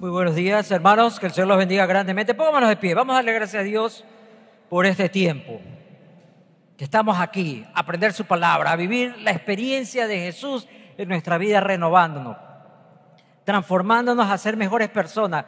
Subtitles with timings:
[0.00, 1.20] Muy buenos días, hermanos.
[1.20, 2.32] Que el Señor los bendiga grandemente.
[2.32, 2.94] Pónganos de pie.
[2.94, 4.02] Vamos a darle gracias a Dios
[4.70, 5.60] por este tiempo.
[6.78, 10.66] Que estamos aquí a aprender su palabra, a vivir la experiencia de Jesús
[10.96, 12.38] en nuestra vida, renovándonos,
[13.44, 15.44] transformándonos a ser mejores personas.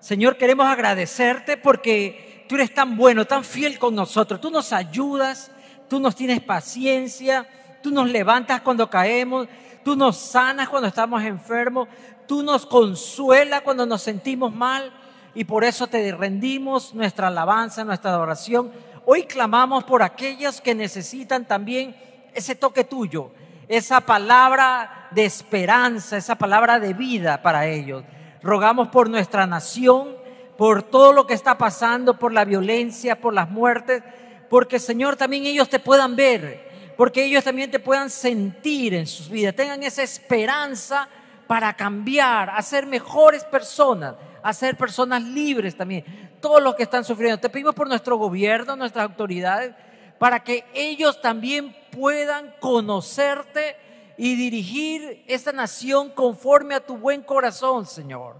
[0.00, 4.40] Señor, queremos agradecerte porque tú eres tan bueno, tan fiel con nosotros.
[4.40, 5.52] Tú nos ayudas,
[5.88, 7.46] tú nos tienes paciencia,
[7.80, 9.46] tú nos levantas cuando caemos,
[9.84, 11.86] tú nos sanas cuando estamos enfermos,
[12.32, 14.90] tú nos consuelas cuando nos sentimos mal
[15.34, 18.72] y por eso te rendimos nuestra alabanza, nuestra adoración.
[19.04, 21.94] Hoy clamamos por aquellos que necesitan también
[22.32, 23.32] ese toque tuyo,
[23.68, 28.02] esa palabra de esperanza, esa palabra de vida para ellos.
[28.42, 30.16] Rogamos por nuestra nación,
[30.56, 34.02] por todo lo que está pasando, por la violencia, por las muertes,
[34.48, 39.28] porque Señor también ellos te puedan ver, porque ellos también te puedan sentir en sus
[39.28, 41.10] vidas, tengan esa esperanza
[41.52, 46.02] para cambiar, a ser mejores personas, a ser personas libres también.
[46.40, 47.36] Todos los que están sufriendo.
[47.36, 49.74] Te pedimos por nuestro gobierno, nuestras autoridades,
[50.18, 53.76] para que ellos también puedan conocerte
[54.16, 58.36] y dirigir esta nación conforme a tu buen corazón, Señor.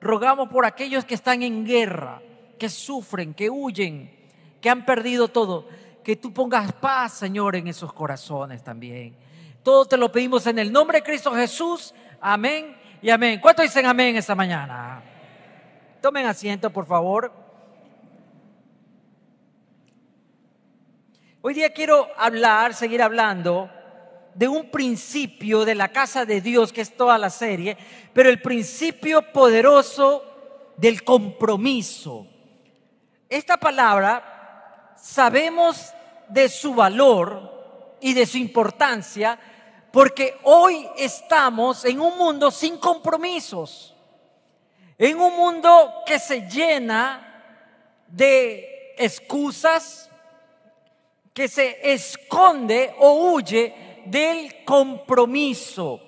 [0.00, 2.22] Rogamos por aquellos que están en guerra,
[2.56, 4.16] que sufren, que huyen,
[4.60, 5.66] que han perdido todo.
[6.04, 9.16] Que tú pongas paz, Señor, en esos corazones también.
[9.64, 11.92] Todo te lo pedimos en el nombre de Cristo Jesús.
[12.26, 13.38] Amén y amén.
[13.38, 15.02] ¿Cuántos dicen amén esta mañana?
[16.00, 17.30] Tomen asiento, por favor.
[21.42, 23.68] Hoy día quiero hablar, seguir hablando
[24.34, 27.76] de un principio de la casa de Dios, que es toda la serie,
[28.14, 32.26] pero el principio poderoso del compromiso.
[33.28, 35.92] Esta palabra sabemos
[36.30, 39.38] de su valor y de su importancia
[39.94, 43.94] porque hoy estamos en un mundo sin compromisos,
[44.98, 50.10] en un mundo que se llena de excusas,
[51.32, 56.00] que se esconde o huye del compromiso.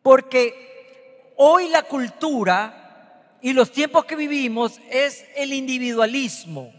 [0.00, 6.72] Porque hoy la cultura y los tiempos que vivimos es el individualismo.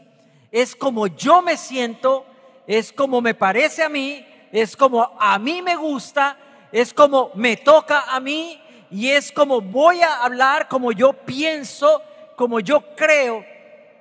[0.51, 2.25] Es como yo me siento,
[2.65, 4.25] es como me parece a mí,
[4.61, 6.37] es como a mí me gusta,
[6.71, 12.01] es como me toca a mí y es como voy a hablar, como yo pienso,
[12.37, 13.45] como yo creo.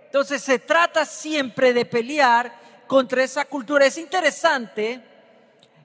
[0.06, 2.54] Entonces se trata siempre de pelear
[2.87, 3.87] contra esa cultura.
[3.87, 5.00] Es interesante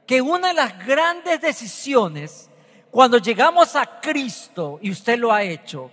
[0.06, 2.50] que una de las grandes decisiones
[2.92, 5.90] cuando llegamos a Cristo, y usted lo ha hecho,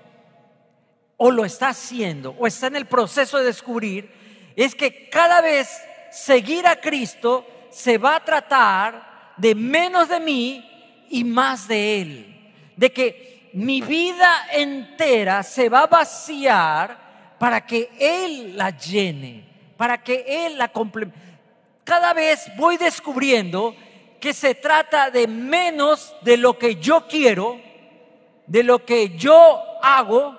[1.16, 4.10] o lo está haciendo, o está en el proceso de descubrir,
[4.54, 5.68] es que cada vez
[6.10, 12.52] seguir a Cristo se va a tratar de menos de mí y más de Él.
[12.76, 19.44] De que mi vida entera se va a vaciar para que Él la llene,
[19.76, 21.18] para que Él la complemente.
[21.84, 23.74] Cada vez voy descubriendo
[24.20, 27.60] que se trata de menos de lo que yo quiero,
[28.46, 30.36] de lo que yo hago,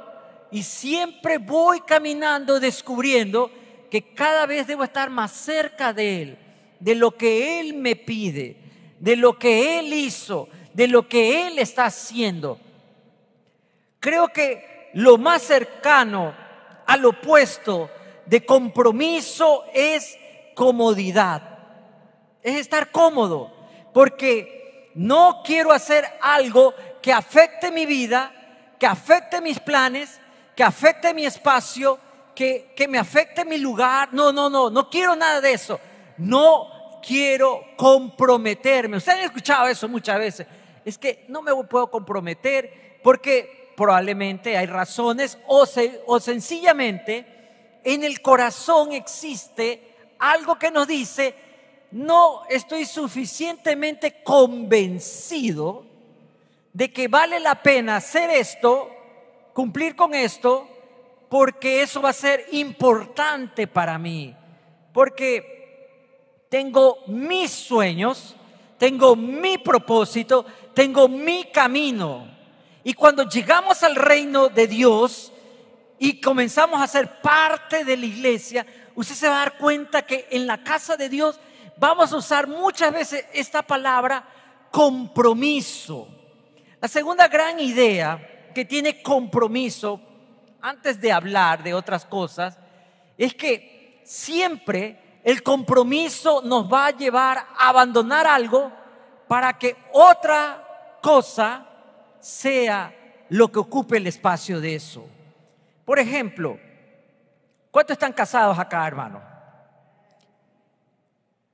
[0.51, 3.51] y siempre voy caminando descubriendo
[3.89, 6.37] que cada vez debo estar más cerca de Él,
[6.79, 8.57] de lo que Él me pide,
[8.99, 12.59] de lo que Él hizo, de lo que Él está haciendo.
[13.99, 16.33] Creo que lo más cercano
[16.85, 17.89] al opuesto
[18.25, 20.17] de compromiso es
[20.53, 21.41] comodidad,
[22.41, 23.51] es estar cómodo
[23.93, 28.31] porque no quiero hacer algo que afecte mi vida,
[28.79, 30.19] que afecte mis planes,
[30.55, 31.99] que afecte mi espacio,
[32.35, 34.09] que, que me afecte mi lugar.
[34.11, 35.79] No, no, no, no quiero nada de eso.
[36.17, 38.97] No quiero comprometerme.
[38.97, 40.47] Ustedes han escuchado eso muchas veces.
[40.83, 45.65] Es que no me puedo comprometer porque probablemente hay razones o,
[46.07, 47.25] o sencillamente
[47.83, 51.35] en el corazón existe algo que nos dice,
[51.91, 55.85] no estoy suficientemente convencido
[56.73, 58.89] de que vale la pena hacer esto,
[59.53, 60.67] cumplir con esto,
[61.29, 64.35] porque eso va a ser importante para mí,
[64.93, 65.56] porque
[66.49, 68.35] tengo mis sueños,
[68.77, 72.27] tengo mi propósito, tengo mi camino.
[72.83, 75.31] Y cuando llegamos al reino de Dios
[75.99, 78.65] y comenzamos a ser parte de la iglesia,
[78.95, 81.39] usted se va a dar cuenta que en la casa de Dios
[81.77, 84.23] vamos a usar muchas veces esta palabra
[84.71, 86.07] compromiso.
[86.79, 89.99] La segunda gran idea que tiene compromiso,
[90.61, 92.57] antes de hablar de otras cosas,
[93.17, 98.71] es que siempre el compromiso nos va a llevar a abandonar algo
[99.27, 101.67] para que otra cosa
[102.17, 102.95] sea
[103.27, 105.05] lo que ocupe el espacio de eso.
[105.83, 106.57] Por ejemplo,
[107.69, 109.21] ¿cuántos están casados acá, hermano?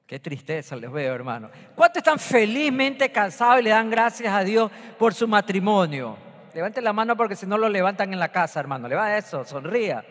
[0.06, 1.50] Qué tristeza les veo, hermano.
[1.74, 6.16] ¿Cuántos están felizmente casados y le dan gracias a Dios por su matrimonio?
[6.54, 8.88] Levanten la mano porque si no lo levantan en la casa, hermano.
[8.88, 10.06] Le va eso, sonría.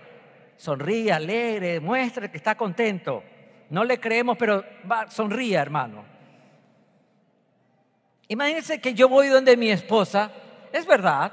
[0.56, 3.23] Sonría, alegre, muestre que está contento.
[3.72, 6.04] No le creemos, pero va, sonría, hermano.
[8.28, 10.30] Imagínense que yo voy donde mi esposa,
[10.70, 11.32] es verdad,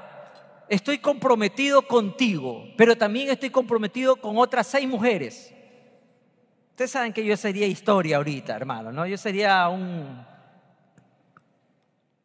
[0.66, 5.52] estoy comprometido contigo, pero también estoy comprometido con otras seis mujeres.
[6.70, 9.06] Ustedes saben que yo sería historia ahorita, hermano, ¿no?
[9.06, 10.24] Yo sería un,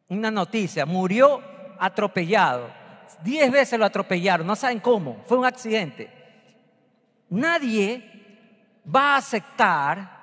[0.08, 0.86] una noticia.
[0.86, 1.42] Murió
[1.78, 2.70] atropellado.
[3.22, 6.10] Diez veces lo atropellaron, no saben cómo, fue un accidente.
[7.28, 8.16] Nadie
[8.94, 10.16] va a aceptar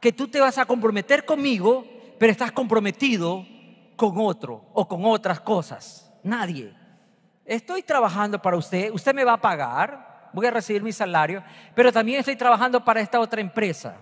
[0.00, 1.84] que tú te vas a comprometer conmigo,
[2.18, 3.46] pero estás comprometido
[3.96, 6.10] con otro o con otras cosas.
[6.22, 6.74] Nadie.
[7.44, 11.42] Estoy trabajando para usted, usted me va a pagar, voy a recibir mi salario,
[11.74, 13.96] pero también estoy trabajando para esta otra empresa.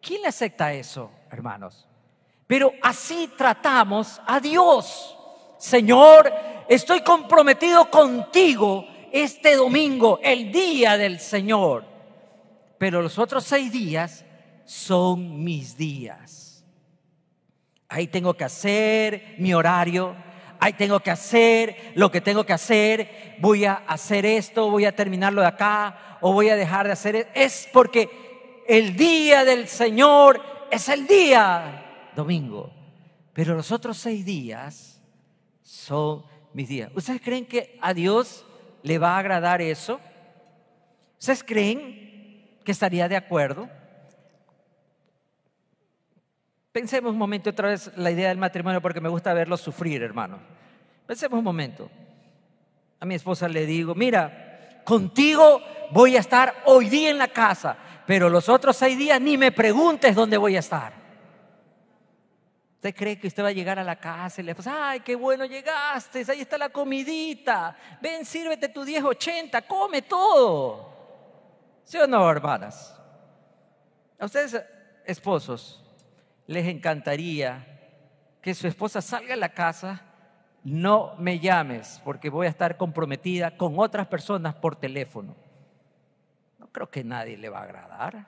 [0.00, 1.86] ¿Quién le acepta eso, hermanos?
[2.46, 5.16] Pero así tratamos a Dios.
[5.58, 6.30] Señor,
[6.68, 11.93] estoy comprometido contigo este domingo, el día del Señor.
[12.84, 14.26] Pero los otros seis días
[14.66, 16.62] son mis días.
[17.88, 20.14] Ahí tengo que hacer mi horario,
[20.60, 24.94] ahí tengo que hacer lo que tengo que hacer, voy a hacer esto, voy a
[24.94, 27.16] terminarlo de acá o voy a dejar de hacer.
[27.16, 32.70] E-, es porque el día del Señor es el día domingo.
[33.32, 35.00] Pero los otros seis días
[35.62, 36.22] son
[36.52, 36.90] mis días.
[36.94, 38.44] ¿Ustedes creen que a Dios
[38.82, 39.98] le va a agradar eso?
[41.18, 42.03] ¿Ustedes creen
[42.64, 43.68] que estaría de acuerdo?
[46.72, 50.40] Pensemos un momento otra vez la idea del matrimonio porque me gusta verlo sufrir, hermano.
[51.06, 51.88] Pensemos un momento.
[52.98, 55.60] A mi esposa le digo, mira, contigo
[55.92, 57.76] voy a estar hoy día en la casa,
[58.06, 60.92] pero los otros seis días ni me preguntes dónde voy a estar.
[62.76, 65.14] ¿Usted cree que usted va a llegar a la casa y le dice, ay, qué
[65.14, 70.93] bueno llegaste, ahí está la comidita, ven, sírvete tu 1080, come todo?
[71.84, 72.98] ¿Sí o no, hermanas?
[74.18, 74.64] A ustedes,
[75.04, 75.84] esposos,
[76.46, 77.66] les encantaría
[78.40, 80.02] que su esposa salga a la casa,
[80.64, 85.36] no me llames porque voy a estar comprometida con otras personas por teléfono.
[86.58, 88.26] No creo que nadie le va a agradar,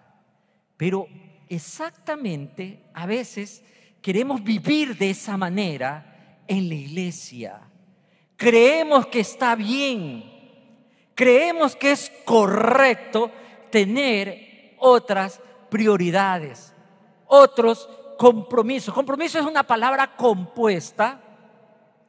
[0.76, 1.09] pero
[1.49, 3.64] exactamente a veces
[4.02, 7.61] queremos vivir de esa manera en la iglesia.
[8.37, 10.25] Creemos que está bien,
[11.14, 13.32] creemos que es correcto
[13.70, 16.72] tener otras prioridades,
[17.26, 18.94] otros compromisos.
[18.94, 21.20] Compromiso es una palabra compuesta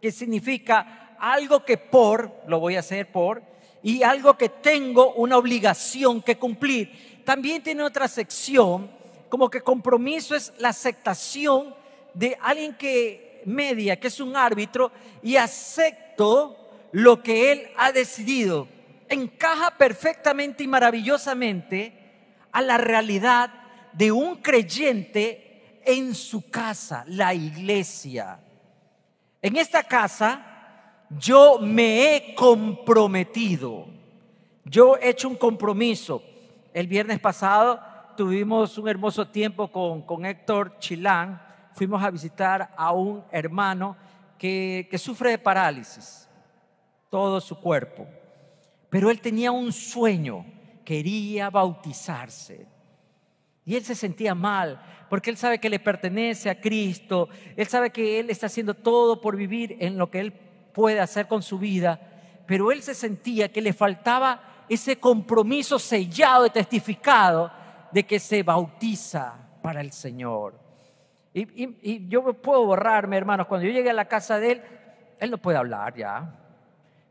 [0.02, 3.42] que significa algo que por, lo voy a hacer por,
[3.84, 7.22] y algo que tengo una obligación que cumplir.
[7.24, 8.90] También tiene otra sección,
[9.30, 11.76] como que compromiso es la aceptación
[12.14, 16.56] de alguien que media, que es un árbitro, y acepto
[16.92, 18.68] lo que él ha decidido.
[19.10, 21.94] Encaja perfectamente y maravillosamente
[22.52, 23.52] a la realidad
[23.94, 28.40] de un creyente en su casa, la iglesia.
[29.42, 33.88] En esta casa yo me he comprometido,
[34.66, 36.22] yo he hecho un compromiso.
[36.74, 37.80] El viernes pasado
[38.18, 43.96] tuvimos un hermoso tiempo con, con Héctor Chilán, fuimos a visitar a un hermano
[44.38, 46.28] que, sufre de parálisis,
[47.10, 48.08] todo su cuerpo.
[48.90, 50.46] Pero él tenía un sueño,
[50.86, 52.68] quería bautizarse.
[53.66, 57.90] Y él se sentía mal, porque él sabe que le pertenece a Cristo, él sabe
[57.90, 61.60] que él está haciendo todo por vivir en lo que él puede hacer con su
[61.60, 62.00] vida,
[62.46, 67.52] pero él se sentía que le faltaba ese compromiso sellado y testificado
[67.92, 70.58] de que se bautiza para el Señor.
[71.34, 74.62] Y, yo puedo borrarme, hermanos, cuando yo llegué a la casa de él,
[75.20, 76.47] él no puede hablar ya.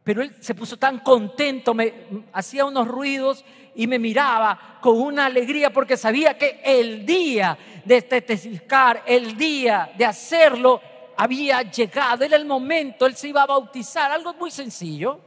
[0.06, 1.92] Pero él se puso tan contento, me
[2.32, 3.44] hacía unos ruidos
[3.74, 9.90] y me miraba con una alegría porque sabía que el día de testificar, el día
[9.98, 10.80] de hacerlo,
[11.16, 12.22] había llegado.
[12.22, 14.12] Era el momento, él se iba a bautizar.
[14.12, 15.18] Algo muy sencillo.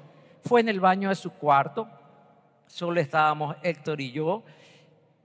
[0.45, 1.86] Fue en el baño de su cuarto.
[2.65, 4.43] Solo estábamos Héctor y yo.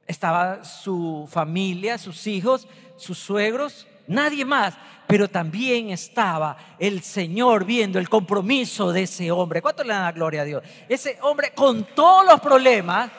[0.04, 4.75] Estaba su familia, sus hijos sus suegros, nadie más.
[5.06, 9.61] Pero también estaba el Señor viendo el compromiso de ese hombre.
[9.61, 10.62] ¿Cuánto le dan la gloria a Dios?
[10.88, 13.11] Ese hombre con todos los problemas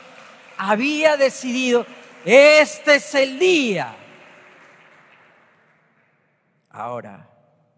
[0.58, 1.86] había decidido,
[2.24, 3.96] este es el día.
[6.70, 7.30] Ahora,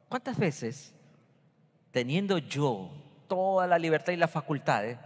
[0.07, 0.93] ¿cuántas veces
[1.97, 2.91] teniendo yo
[3.27, 4.99] toda la libertad y las facultades,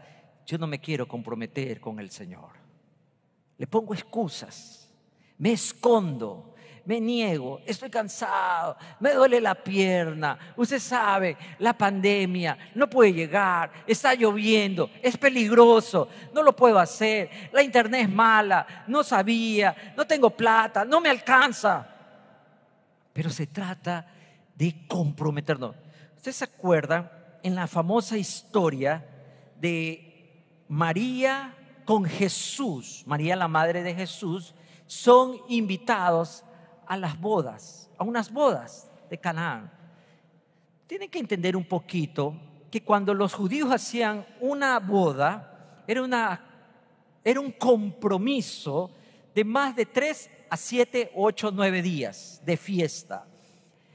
[0.45, 2.49] yo no me quiero comprometer con el Señor.
[3.57, 4.91] Le pongo excusas,
[5.37, 6.50] me escondo,
[6.91, 13.71] me niego, estoy cansado, me duele la pierna, usted sabe, la pandemia, no puede llegar,
[13.87, 20.05] está lloviendo, es peligroso, no lo puedo hacer, la internet es mala, no sabía, no
[20.05, 21.87] tengo plata, no me alcanza.
[23.13, 24.05] Pero se trata
[24.53, 25.73] de comprometernos.
[26.17, 29.07] ¿Usted se acuerda en la famosa historia
[29.61, 31.55] de María
[31.85, 34.53] con Jesús, María la madre de Jesús,
[34.87, 36.43] son invitados
[36.91, 39.71] a las bodas, a unas bodas de Canaán.
[40.87, 42.35] Tienen que entender un poquito
[42.69, 46.41] que cuando los judíos hacían una boda, era, una,
[47.23, 48.91] era un compromiso
[49.33, 53.25] de más de tres a siete, ocho, nueve días de fiesta.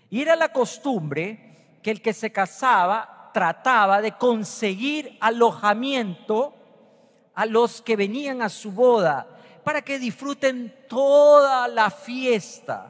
[0.08, 6.54] Y era la costumbre que el que se casaba trataba de conseguir alojamiento
[7.34, 9.35] a los que venían a su boda
[9.66, 12.87] para que disfruten toda la fiesta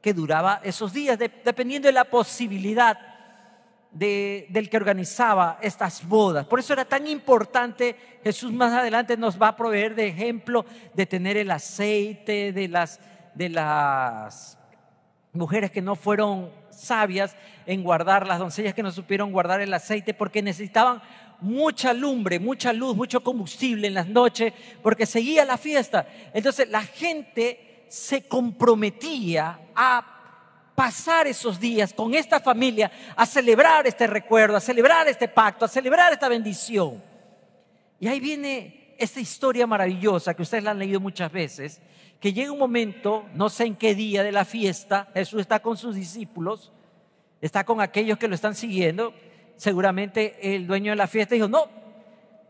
[0.00, 2.98] que duraba esos días, dependiendo de la posibilidad
[3.92, 6.44] del que organizaba estas bodas.
[6.46, 7.94] Por eso era tan importante,
[8.24, 12.98] Jesús más adelante nos va a proveer de ejemplo de tener el aceite de las,
[13.34, 14.58] de las
[15.32, 20.14] mujeres que no fueron sabias en guardar, las doncellas que no supieron guardar el aceite
[20.14, 21.00] porque necesitaban
[21.42, 26.06] mucha lumbre, mucha luz, mucho combustible en las noches, porque seguía la fiesta.
[26.32, 30.12] Entonces la gente se comprometía a
[30.74, 35.68] pasar esos días con esta familia, a celebrar este recuerdo, a celebrar este pacto, a
[35.68, 37.02] celebrar esta bendición.
[38.00, 41.80] Y ahí viene esta historia maravillosa que ustedes la han leído muchas veces,
[42.20, 45.76] que llega un momento, no sé en qué día de la fiesta, Jesús está con
[45.76, 46.72] sus discípulos,
[47.40, 49.12] está con aquellos que lo están siguiendo,
[49.62, 51.68] seguramente el dueño de la fiesta dijo, no,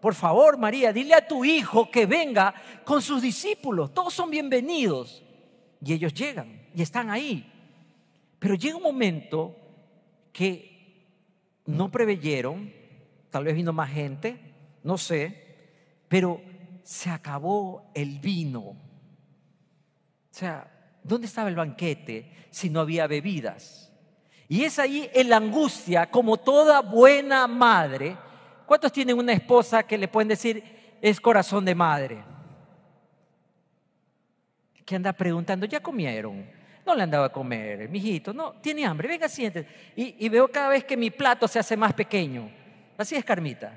[0.00, 2.54] por favor María, dile a tu hijo que venga
[2.86, 5.22] con sus discípulos, todos son bienvenidos.
[5.84, 7.52] Y ellos llegan y están ahí.
[8.38, 9.54] Pero llega un momento
[10.32, 11.04] que
[11.66, 12.72] no preveyeron,
[13.28, 14.38] tal vez vino más gente,
[14.82, 15.54] no sé,
[16.08, 16.40] pero
[16.82, 18.60] se acabó el vino.
[18.60, 18.76] O
[20.30, 23.91] sea, ¿dónde estaba el banquete si no había bebidas?
[24.52, 28.18] Y es ahí en la angustia, como toda buena madre.
[28.66, 30.62] ¿Cuántos tienen una esposa que le pueden decir
[31.00, 32.22] es corazón de madre?
[34.84, 36.44] Que anda preguntando, ¿ya comieron?
[36.84, 39.66] No le andaba a comer, mijito, no, tiene hambre, venga, siéntese.
[39.96, 42.50] Y, y veo cada vez que mi plato se hace más pequeño.
[42.98, 43.72] Así es, Carmita.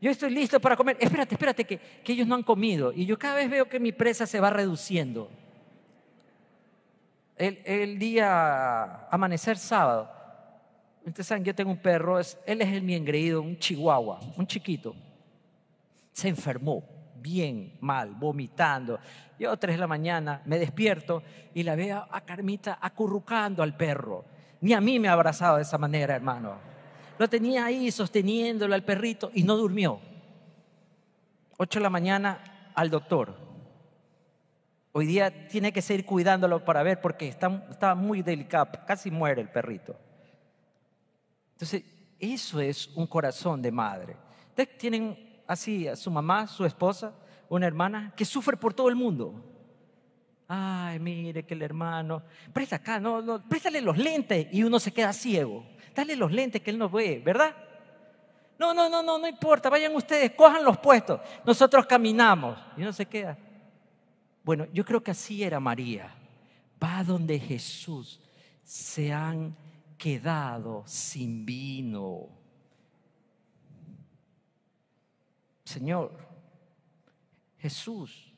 [0.00, 0.96] Yo estoy listo para comer.
[0.98, 2.90] Espérate, espérate, que, que ellos no han comido.
[2.90, 5.28] Y yo cada vez veo que mi presa se va reduciendo
[7.36, 10.10] el, día amanecer sábado,
[11.04, 14.94] ustedes saben, yo tengo un perro, él es el mi engreído, un chihuahua, un chiquito.
[16.12, 16.84] Se enfermó,
[17.16, 18.98] bien, mal, vomitando.
[19.38, 21.22] Yo tres de la mañana me despierto
[21.54, 24.24] y la veo a Carmita acurrucando al perro.
[24.60, 26.56] Ni a mí me ha abrazado de esa manera, hermano.
[27.18, 30.00] Lo tenía ahí sosteniéndolo al perrito y no durmió.
[31.56, 33.43] Ocho de la mañana al doctor.
[34.96, 39.42] Hoy día tiene que seguir cuidándolo para ver porque está, está muy delicado, casi muere
[39.42, 39.96] el perrito.
[41.54, 41.82] Entonces,
[42.20, 44.16] eso es un corazón de madre.
[44.50, 47.12] Ustedes tienen así a su mamá, su esposa,
[47.48, 49.34] una hermana que sufre por todo el mundo.
[50.46, 52.22] Ay, mire que el hermano,
[52.52, 55.66] presta acá, no, no, préstale los lentes y uno se queda ciego.
[55.92, 57.52] Dale los lentes que él no ve, ¿verdad?
[58.60, 61.20] No, no, no, no, no importa, vayan ustedes, cojan los puestos.
[61.44, 63.36] Nosotros caminamos y uno se queda.
[64.44, 66.14] Bueno, yo creo que así era María.
[66.82, 68.20] Va donde Jesús.
[68.62, 69.56] Se han
[69.96, 72.28] quedado sin vino.
[75.64, 76.12] Señor,
[77.58, 78.34] Jesús,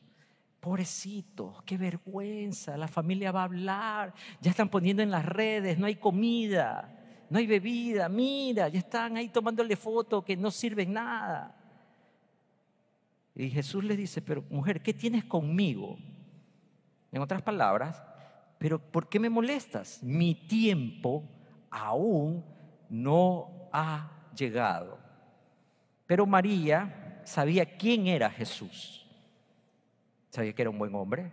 [0.60, 5.86] pobrecito, qué vergüenza, la familia va a hablar, ya están poniendo en las redes, no
[5.86, 6.96] hay comida,
[7.28, 11.65] no hay bebida, mira, ya están ahí tomándole fotos que no sirven nada.
[13.36, 15.98] Y Jesús le dice, pero mujer, ¿qué tienes conmigo?
[17.12, 18.02] En otras palabras,
[18.58, 20.02] pero ¿por qué me molestas?
[20.02, 21.22] Mi tiempo
[21.70, 22.42] aún
[22.88, 24.98] no ha llegado.
[26.06, 29.06] Pero María sabía quién era Jesús.
[30.30, 31.32] Sabía que era un buen hombre.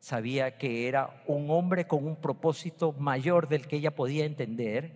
[0.00, 4.92] Sabía que era un hombre con un propósito mayor del que ella podía entender.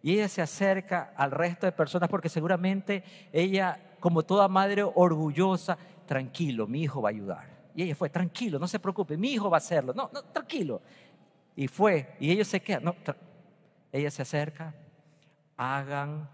[0.00, 5.78] Y ella se acerca al resto de personas porque seguramente ella como toda madre orgullosa,
[6.06, 7.70] tranquilo, mi hijo va a ayudar.
[7.72, 9.94] Y ella fue, tranquilo, no se preocupe, mi hijo va a hacerlo.
[9.94, 10.82] No, no, tranquilo.
[11.54, 12.82] Y fue, y ellos se quedan.
[12.82, 12.96] No,
[13.92, 14.74] ella se acerca,
[15.56, 16.28] hagan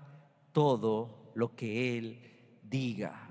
[0.50, 2.18] todo lo que Él
[2.62, 3.28] diga.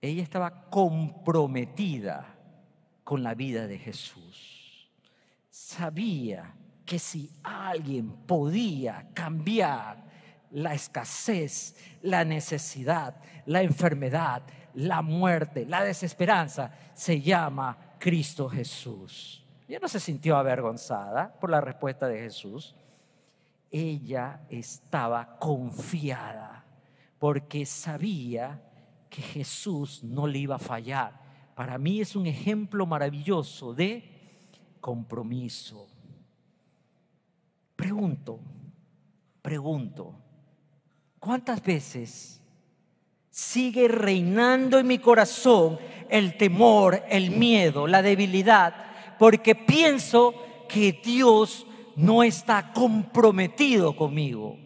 [0.00, 2.32] Ella estaba comprometida
[3.02, 4.88] con la vida de Jesús.
[5.50, 6.54] Sabía
[6.86, 10.11] que si alguien podía cambiar
[10.52, 13.16] la escasez, la necesidad,
[13.46, 14.42] la enfermedad,
[14.74, 19.44] la muerte, la desesperanza, se llama Cristo Jesús.
[19.68, 22.74] Ella no se sintió avergonzada por la respuesta de Jesús.
[23.70, 26.64] Ella estaba confiada
[27.18, 28.60] porque sabía
[29.08, 31.20] que Jesús no le iba a fallar.
[31.54, 34.04] Para mí es un ejemplo maravilloso de
[34.80, 35.88] compromiso.
[37.76, 38.40] Pregunto,
[39.40, 40.14] pregunto,
[41.22, 42.40] ¿cuántas veces
[43.30, 48.74] sigue reinando en mi corazón el temor, el miedo, la debilidad,
[49.20, 50.34] porque pienso
[50.68, 51.64] que Dios
[51.94, 54.58] no está comprometido conmigo.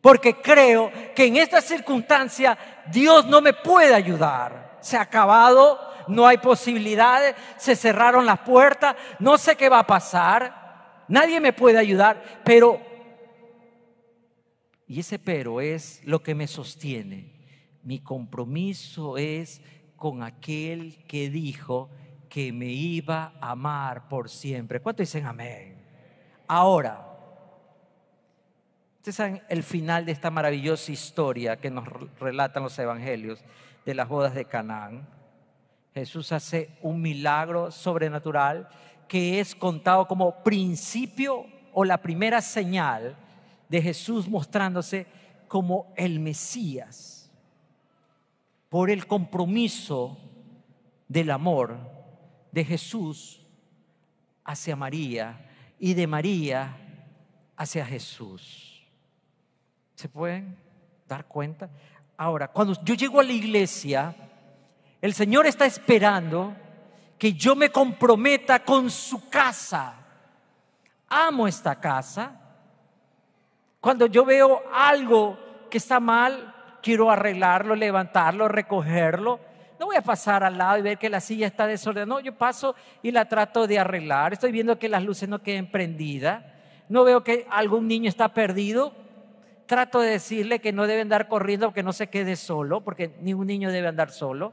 [0.00, 2.56] Porque creo que en esta circunstancia
[2.92, 4.78] Dios no me puede ayudar.
[4.80, 9.86] Se ha acabado, no hay posibilidades, se cerraron las puertas, no sé qué va a
[9.86, 12.87] pasar, nadie me puede ayudar, pero...
[14.88, 17.38] Y ese pero es lo que me sostiene
[17.88, 19.62] mi compromiso es
[19.96, 21.88] con aquel que dijo
[22.28, 24.80] que me iba a amar por siempre.
[24.80, 25.74] ¿Cuánto dicen amén?
[26.46, 27.02] Ahora,
[28.98, 31.88] ustedes saben el final de esta maravillosa historia que nos
[32.20, 33.42] relatan los evangelios
[33.86, 35.08] de las bodas de Canaán.
[35.94, 38.68] Jesús hace un milagro sobrenatural
[39.08, 43.16] que es contado como principio o la primera señal
[43.68, 45.06] de Jesús mostrándose
[45.46, 47.30] como el Mesías
[48.68, 50.18] por el compromiso
[51.08, 51.78] del amor
[52.52, 53.40] de Jesús
[54.44, 55.46] hacia María
[55.78, 56.76] y de María
[57.56, 58.86] hacia Jesús.
[59.94, 60.56] ¿Se pueden
[61.06, 61.68] dar cuenta?
[62.16, 64.14] Ahora, cuando yo llego a la iglesia,
[65.00, 66.54] el Señor está esperando
[67.18, 69.94] que yo me comprometa con su casa.
[71.08, 72.47] Amo esta casa.
[73.80, 75.38] Cuando yo veo algo
[75.70, 79.38] que está mal, quiero arreglarlo, levantarlo, recogerlo.
[79.78, 82.06] No voy a pasar al lado y ver que la silla está desordenada.
[82.06, 84.32] No, yo paso y la trato de arreglar.
[84.32, 86.44] Estoy viendo que las luces no queden prendidas.
[86.88, 88.92] No veo que algún niño está perdido.
[89.66, 93.46] Trato de decirle que no debe andar corriendo, que no se quede solo, porque ningún
[93.46, 94.52] niño debe andar solo.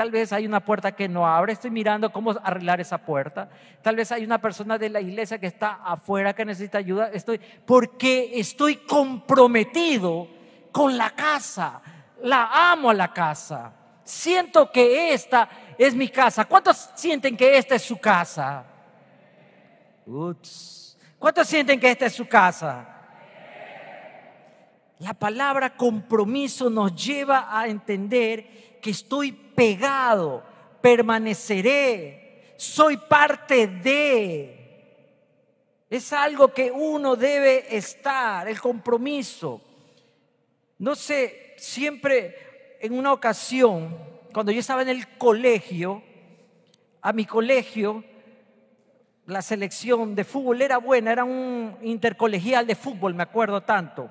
[0.00, 3.50] Tal vez hay una puerta que no abre, estoy mirando cómo arreglar esa puerta.
[3.82, 7.10] Tal vez hay una persona de la iglesia que está afuera que necesita ayuda.
[7.12, 10.26] Estoy porque estoy comprometido
[10.72, 11.82] con la casa.
[12.22, 13.74] La amo a la casa.
[14.02, 16.46] Siento que esta es mi casa.
[16.46, 18.64] ¿Cuántos sienten que esta es su casa?
[21.18, 22.88] ¿Cuántos sienten que esta es su casa?
[25.00, 30.42] La palabra compromiso nos lleva a entender que estoy pegado,
[30.80, 34.56] permaneceré, soy parte de.
[35.90, 39.60] Es algo que uno debe estar, el compromiso.
[40.78, 43.98] No sé, siempre en una ocasión,
[44.32, 46.02] cuando yo estaba en el colegio,
[47.02, 48.02] a mi colegio,
[49.26, 54.10] la selección de fútbol era buena, era un intercolegial de fútbol, me acuerdo tanto.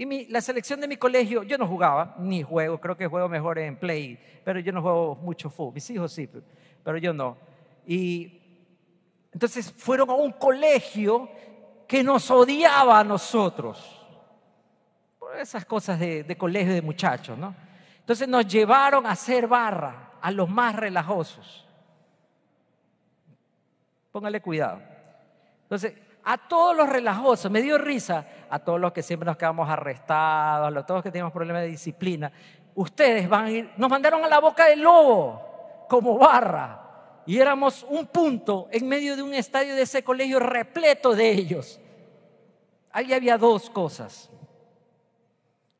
[0.00, 3.58] Y la selección de mi colegio, yo no jugaba, ni juego, creo que juego mejor
[3.58, 5.74] en play, pero yo no juego mucho fútbol.
[5.74, 6.30] Mis hijos sí,
[6.84, 7.36] pero yo no.
[7.84, 8.40] Y
[9.32, 11.28] entonces fueron a un colegio
[11.88, 13.98] que nos odiaba a nosotros
[15.36, 17.54] esas cosas de, colegio de muchachos, ¿no?
[17.98, 21.66] Entonces nos llevaron a hacer barra a los más relajosos.
[24.12, 24.80] Póngale cuidado.
[25.64, 25.94] Entonces,
[26.30, 30.68] a todos los relajosos, me dio risa, a todos los que siempre nos quedamos arrestados,
[30.76, 32.30] a todos los que tenemos problemas de disciplina,
[32.74, 37.22] ustedes van a ir, nos mandaron a la boca del lobo como barra.
[37.24, 41.80] Y éramos un punto en medio de un estadio de ese colegio repleto de ellos.
[42.92, 44.30] Ahí había dos cosas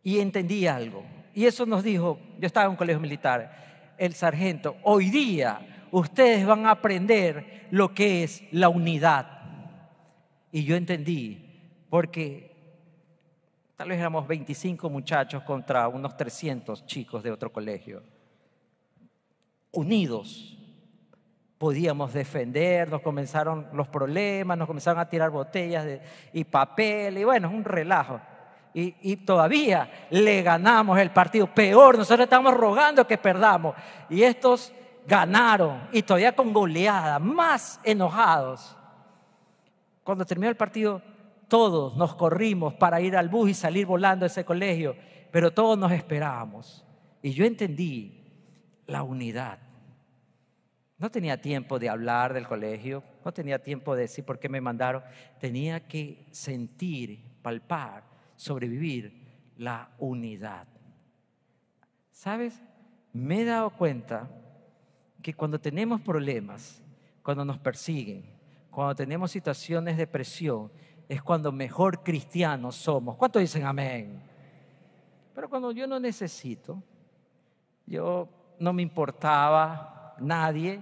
[0.03, 1.05] y entendí algo.
[1.35, 6.47] Y eso nos dijo, yo estaba en un colegio militar, el sargento, hoy día ustedes
[6.47, 9.38] van a aprender lo que es la unidad.
[10.51, 11.45] Y yo entendí,
[11.91, 12.57] porque
[13.77, 18.03] tal vez éramos 25 muchachos contra unos 300 chicos de otro colegio.
[19.73, 20.57] Unidos
[21.59, 26.01] podíamos defender, nos comenzaron los problemas, nos comenzaron a tirar botellas
[26.33, 28.21] y papel, y bueno, un relajo
[28.75, 31.47] y, todavía le ganamos el partido.
[31.53, 33.75] Peor, nosotros estamos rogando que perdamos.
[34.09, 34.73] Y estos
[35.07, 38.77] ganaron y todavía con goleada, más enojados.
[40.09, 41.03] Cuando terminó el partido,
[41.49, 44.97] todos nos corrimos para ir al bus y salir volando a ese colegio,
[45.31, 46.83] pero todos nos esperábamos.
[47.21, 48.25] Y yo entendí
[48.87, 49.59] la unidad.
[50.97, 54.63] No tenía tiempo de hablar del colegio, no tenía tiempo de decir por qué me
[54.63, 55.03] mandaron.
[55.41, 60.69] Tenía que sentir, palpar, sobrevivir la unidad.
[62.13, 62.63] ¿Sabes?
[63.13, 64.31] Me he dado cuenta
[65.21, 66.83] que cuando tenemos problemas,
[67.23, 68.38] cuando nos persiguen,
[68.79, 70.71] cuando tenemos situaciones de presión,
[71.09, 73.17] es cuando mejor cristianos somos.
[73.17, 74.23] ¿Cuántos dicen amén?
[75.35, 76.81] Pero cuando yo no necesito,
[77.87, 78.29] yo
[78.61, 80.79] no me importaba nadie,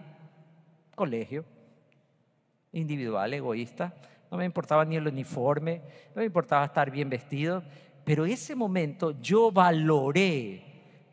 [0.94, 1.46] colegio,
[2.70, 3.94] individual, egoísta,
[4.30, 5.80] no me importaba ni el uniforme,
[6.14, 7.62] no me importaba estar bien vestido,
[8.04, 10.62] pero ese momento yo valoré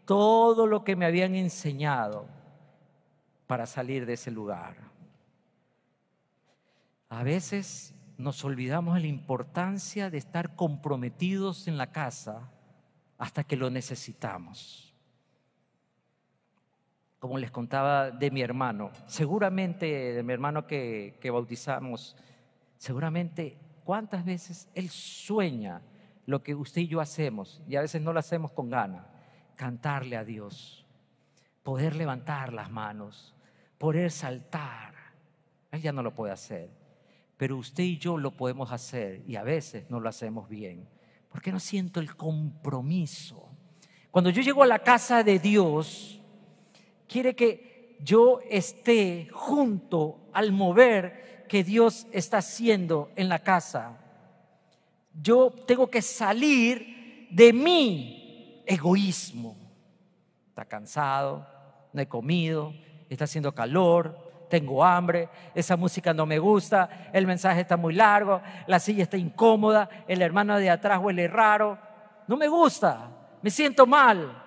[0.04, 2.26] todo lo que me habían enseñado
[3.48, 4.93] para salir de ese lugar.
[7.14, 12.50] A veces nos olvidamos de la importancia de estar comprometidos en la casa
[13.20, 14.96] hasta que lo necesitamos.
[17.20, 22.16] Como les contaba de mi hermano, seguramente de mi hermano que, que bautizamos,
[22.78, 25.84] seguramente cuántas veces él sueña
[26.26, 29.06] lo que usted y yo hacemos, y a veces no lo hacemos con gana,
[29.56, 30.84] cantarle a Dios,
[31.62, 33.36] poder levantar las manos,
[33.78, 34.96] poder saltar.
[35.70, 36.83] Él ya no lo puede hacer,
[37.38, 40.88] pero usted y yo lo podemos hacer y a veces no lo hacemos bien,
[41.30, 43.50] porque no siento el compromiso.
[44.12, 46.22] Cuando yo llego a la casa de Dios,
[47.08, 54.00] quiere que yo esté junto al mover que Dios está haciendo en la casa
[55.22, 59.56] yo tengo que salir de mi egoísmo.
[60.50, 61.48] Está cansado,
[61.92, 62.74] no he comido,
[63.10, 64.23] está haciendo calor,
[64.54, 69.18] tengo hambre, esa música no me gusta, el mensaje está muy largo, la silla está
[69.18, 71.76] incómoda, el hermano de atrás huele raro,
[72.28, 73.10] no me gusta,
[73.42, 74.44] me siento mal.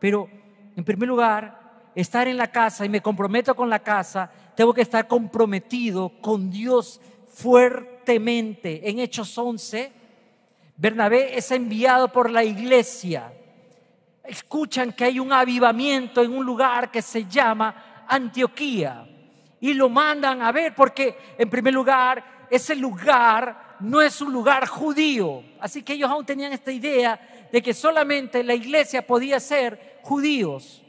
[0.00, 0.28] Pero,
[0.74, 1.60] en primer lugar,
[1.94, 6.50] estar en la casa y me comprometo con la casa, tengo que estar comprometido con
[6.50, 8.90] Dios fuertemente.
[8.90, 9.92] En Hechos 11,
[10.76, 13.32] Bernabé es enviado por la iglesia.
[14.24, 19.12] Escuchan que hay un avivamiento en un lugar que se llama Antioquía
[19.66, 24.66] y lo mandan a ver porque en primer lugar ese lugar no es un lugar
[24.68, 25.42] judío.
[25.60, 30.82] Así que ellos aún tenían esta idea de que solamente la iglesia podía ser judíos.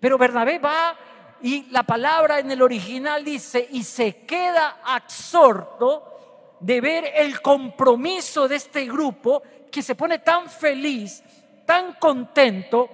[0.00, 0.94] Pero Bernabé va
[1.40, 8.46] y la palabra en el original dice y se queda absorto de ver el compromiso
[8.48, 11.22] de este grupo que se pone tan feliz,
[11.64, 12.90] tan contento.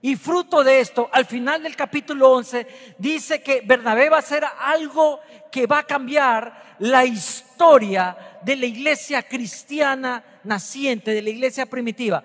[0.00, 2.66] Y fruto de esto, al final del capítulo 11,
[2.98, 8.66] dice que Bernabé va a hacer algo que va a cambiar la historia de la
[8.66, 12.22] iglesia cristiana naciente, de la iglesia primitiva.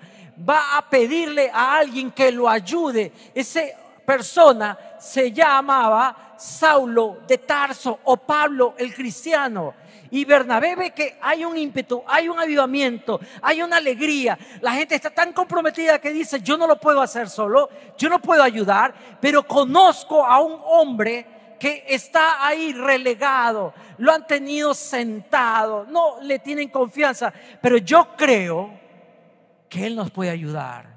[0.48, 3.12] Va a pedirle a alguien que lo ayude.
[3.34, 3.62] Esa
[4.06, 9.74] persona se llamaba Saulo de Tarso o Pablo el cristiano.
[10.14, 14.38] Y Bernabé ve que hay un ímpetu, hay un avivamiento, hay una alegría.
[14.60, 18.20] La gente está tan comprometida que dice, yo no lo puedo hacer solo, yo no
[18.20, 25.84] puedo ayudar, pero conozco a un hombre que está ahí relegado, lo han tenido sentado,
[25.90, 28.70] no le tienen confianza, pero yo creo
[29.68, 30.96] que Él nos puede ayudar.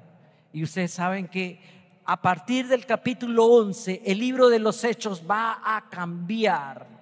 [0.52, 1.60] Y ustedes saben que
[2.04, 6.97] a partir del capítulo 11 el libro de los hechos va a cambiar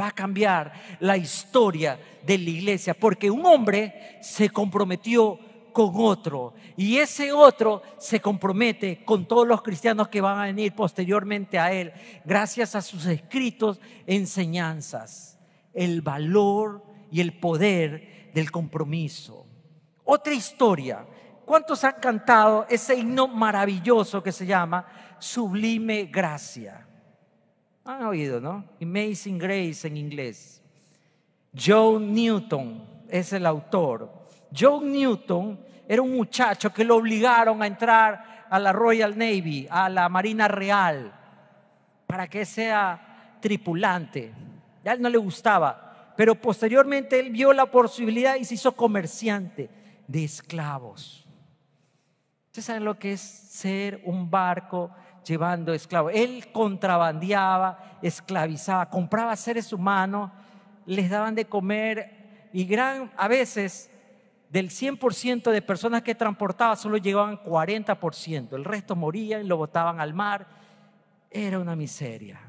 [0.00, 5.38] va a cambiar la historia de la iglesia, porque un hombre se comprometió
[5.72, 10.74] con otro y ese otro se compromete con todos los cristianos que van a venir
[10.74, 11.92] posteriormente a él,
[12.24, 15.38] gracias a sus escritos, enseñanzas,
[15.72, 19.46] el valor y el poder del compromiso.
[20.04, 21.06] Otra historia,
[21.44, 24.86] ¿cuántos han cantado ese himno maravilloso que se llama
[25.18, 26.86] Sublime Gracia?
[27.84, 28.64] Han oído, ¿no?
[28.80, 30.62] Amazing Grace en inglés.
[31.56, 34.10] John Newton es el autor.
[34.56, 39.88] John Newton era un muchacho que lo obligaron a entrar a la Royal Navy, a
[39.88, 41.12] la Marina Real,
[42.06, 44.32] para que sea tripulante.
[44.84, 49.70] A él no le gustaba, pero posteriormente él vio la posibilidad y se hizo comerciante
[50.06, 51.26] de esclavos.
[52.46, 54.90] ¿Ustedes saben lo que es ser un barco
[55.24, 56.12] llevando esclavos.
[56.14, 60.30] Él contrabandeaba, esclavizaba, compraba seres humanos,
[60.86, 63.90] les daban de comer y gran, a veces
[64.48, 70.12] del 100% de personas que transportaba solo llegaban 40%, el resto morían, lo botaban al
[70.12, 70.46] mar.
[71.30, 72.40] Era una miseria.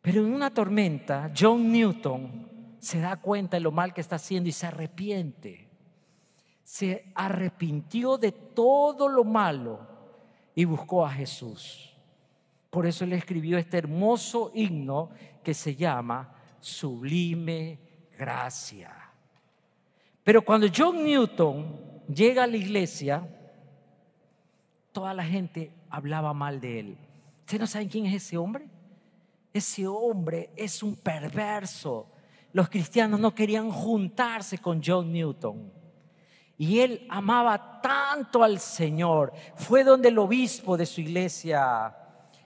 [0.00, 4.48] Pero en una tormenta, John Newton se da cuenta de lo mal que está haciendo
[4.48, 5.68] y se arrepiente.
[6.62, 9.93] Se arrepintió de todo lo malo
[10.54, 11.94] y buscó a Jesús.
[12.70, 15.10] Por eso él escribió este hermoso himno
[15.42, 17.78] que se llama Sublime
[18.18, 18.92] Gracia.
[20.22, 23.28] Pero cuando John Newton llega a la iglesia,
[24.92, 26.98] toda la gente hablaba mal de él.
[27.40, 28.66] ¿Ustedes no saben quién es ese hombre?
[29.52, 32.08] Ese hombre es un perverso.
[32.52, 35.70] Los cristianos no querían juntarse con John Newton.
[36.56, 39.32] Y él amaba tanto al Señor.
[39.56, 41.96] Fue donde el obispo de su iglesia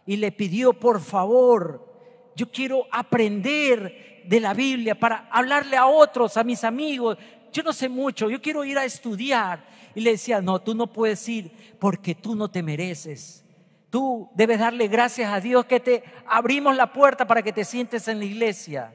[0.07, 6.37] y le pidió, por favor, yo quiero aprender de la Biblia para hablarle a otros,
[6.37, 7.19] a mis amigos.
[7.53, 9.67] Yo no sé mucho, yo quiero ir a estudiar.
[9.95, 13.45] Y le decía, no, tú no puedes ir porque tú no te mereces.
[13.91, 18.07] Tú debes darle gracias a Dios que te abrimos la puerta para que te sientes
[18.09, 18.95] en la iglesia.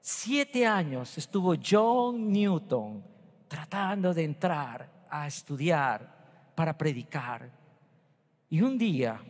[0.00, 3.15] Siete años estuvo John Newton
[3.48, 7.50] tratando de entrar a estudiar para predicar.
[8.48, 9.20] Y un día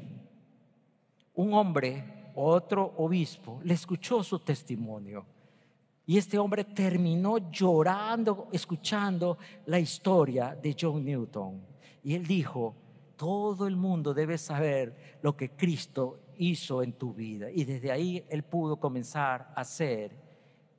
[1.37, 5.24] un hombre, otro obispo, le escuchó su testimonio.
[6.07, 11.61] Y este hombre terminó llorando, escuchando la historia de John Newton.
[12.02, 12.74] Y él dijo,
[13.16, 17.50] todo el mundo debe saber lo que Cristo hizo en tu vida.
[17.50, 20.16] Y desde ahí él pudo comenzar a ser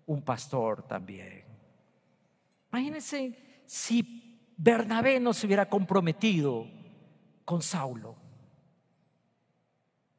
[0.06, 1.47] un pastor también.
[2.72, 6.66] Imagínense si Bernabé no se hubiera comprometido
[7.46, 8.16] con Saulo.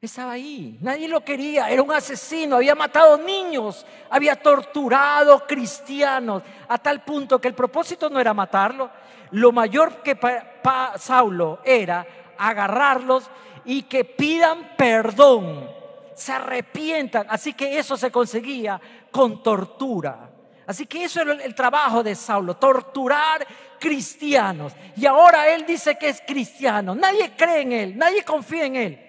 [0.01, 6.77] Estaba ahí, nadie lo quería, era un asesino, había matado niños, había torturado cristianos, a
[6.77, 8.89] tal punto que el propósito no era matarlo,
[9.31, 12.07] lo mayor que para Saulo era
[12.37, 13.29] agarrarlos
[13.65, 15.69] y que pidan perdón,
[16.15, 18.79] se arrepientan, así que eso se conseguía
[19.11, 20.28] con tortura.
[20.69, 23.43] Así que eso era el trabajo de Saulo, torturar
[23.79, 24.75] cristianos.
[24.95, 26.93] Y ahora él dice que es cristiano.
[26.93, 28.99] Nadie cree en él, nadie confía en él.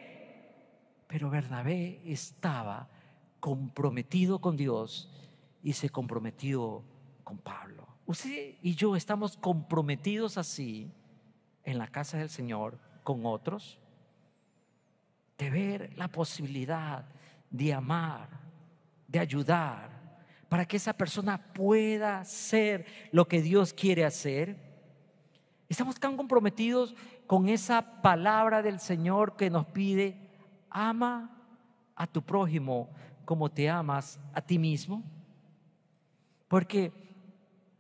[1.06, 2.88] Pero Bernabé estaba
[3.40, 5.10] comprometido con Dios
[5.62, 6.82] y se comprometió
[7.24, 7.86] con Pablo.
[8.06, 10.90] Usted y yo estamos comprometidos así
[11.64, 13.78] en la casa del Señor con otros,
[15.36, 17.04] de ver la posibilidad
[17.50, 18.30] de amar,
[19.06, 19.89] de ayudar,
[20.50, 24.56] para que esa persona pueda ser lo que Dios quiere hacer.
[25.68, 26.94] Estamos tan comprometidos
[27.26, 30.18] con esa palabra del Señor que nos pide
[30.68, 31.30] ama
[31.94, 32.90] a tu prójimo
[33.24, 35.04] como te amas a ti mismo?
[36.48, 36.90] Porque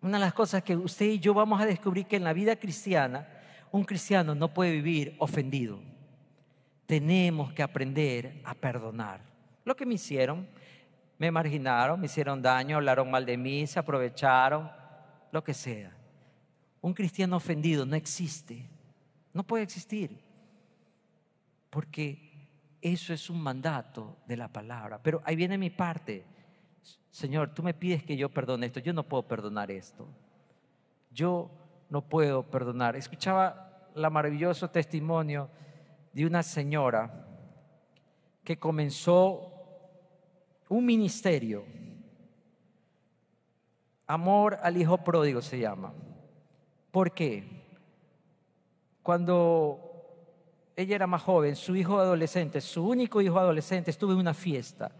[0.00, 2.54] una de las cosas que usted y yo vamos a descubrir que en la vida
[2.54, 3.26] cristiana,
[3.72, 5.80] un cristiano no puede vivir ofendido.
[6.86, 9.22] Tenemos que aprender a perdonar.
[9.64, 10.46] Lo que me hicieron,
[11.20, 14.70] me marginaron, me hicieron daño, hablaron mal de mí, se aprovecharon,
[15.30, 15.94] lo que sea.
[16.80, 18.66] Un cristiano ofendido no existe,
[19.34, 20.18] no puede existir,
[21.68, 22.48] porque
[22.80, 24.98] eso es un mandato de la palabra.
[25.02, 26.24] Pero ahí viene mi parte.
[27.10, 28.80] Señor, tú me pides que yo perdone esto.
[28.80, 30.08] Yo no puedo perdonar esto.
[31.10, 31.50] Yo
[31.90, 32.96] no puedo perdonar.
[32.96, 35.50] Escuchaba la maravilloso testimonio
[36.14, 37.26] de una señora
[38.42, 39.59] que comenzó
[40.70, 41.64] un ministerio.
[44.06, 45.92] Amor al hijo pródigo se llama.
[46.90, 47.44] ¿Por qué?
[49.02, 49.78] Cuando
[50.76, 54.92] ella era más joven, su hijo adolescente, su único hijo adolescente, estuvo en una fiesta.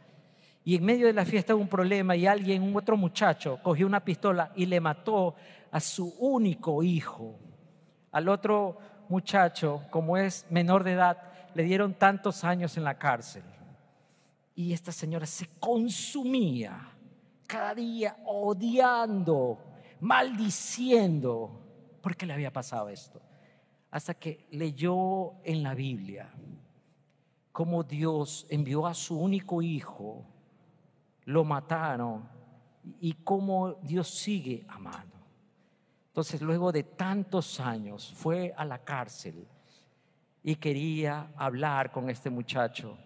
[0.64, 3.86] Y en medio de la fiesta hubo un problema y alguien, un otro muchacho, cogió
[3.86, 5.34] una pistola y le mató
[5.70, 7.38] a su único hijo.
[8.12, 8.76] Al otro
[9.08, 11.18] muchacho, como es menor de edad,
[11.54, 13.42] le dieron tantos años en la cárcel.
[14.60, 16.92] Y esta señora se consumía
[17.46, 19.58] cada día odiando,
[20.00, 21.62] maldiciendo,
[22.02, 23.22] porque le había pasado esto
[23.90, 26.30] hasta que leyó en la Biblia
[27.52, 30.26] cómo Dios envió a su único hijo,
[31.24, 32.28] lo mataron
[33.00, 35.16] y cómo Dios sigue amando.
[36.08, 39.48] Entonces luego de tantos años fue a la cárcel
[40.42, 42.98] y quería hablar con este muchacho,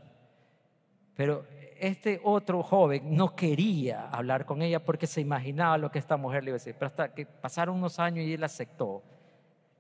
[1.17, 1.47] pero
[1.79, 6.45] este otro joven no quería hablar con ella porque se imaginaba lo que esta mujer
[6.45, 9.03] le iba a decir, pero hasta que pasaron unos años y él aceptó.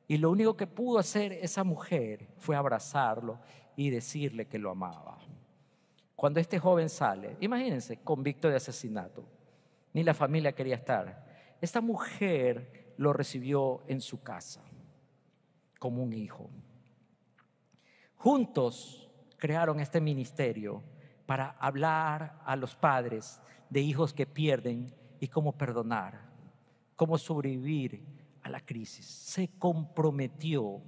[0.07, 3.39] Y lo único que pudo hacer esa mujer fue abrazarlo
[3.77, 5.19] y decirle que lo amaba.
[6.15, 9.25] Cuando este joven sale, imagínense, convicto de asesinato,
[9.93, 11.25] ni la familia quería estar.
[11.61, 14.63] Esta mujer lo recibió en su casa
[15.79, 16.51] como un hijo.
[18.17, 20.83] Juntos crearon este ministerio
[21.27, 26.21] para hablar a los padres de hijos que pierden y cómo perdonar,
[26.97, 28.05] cómo sobrevivir
[28.43, 29.07] a la crisis.
[29.07, 30.83] Se comprometió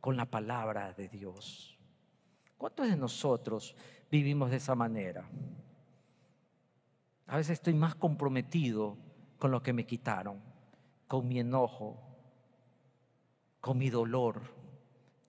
[0.00, 1.78] con la palabra de Dios.
[2.56, 3.74] ¿Cuántos de nosotros
[4.10, 5.28] vivimos de esa manera?
[7.26, 8.96] A veces estoy más comprometido
[9.38, 10.40] con lo que me quitaron,
[11.08, 11.98] con mi enojo,
[13.60, 14.42] con mi dolor.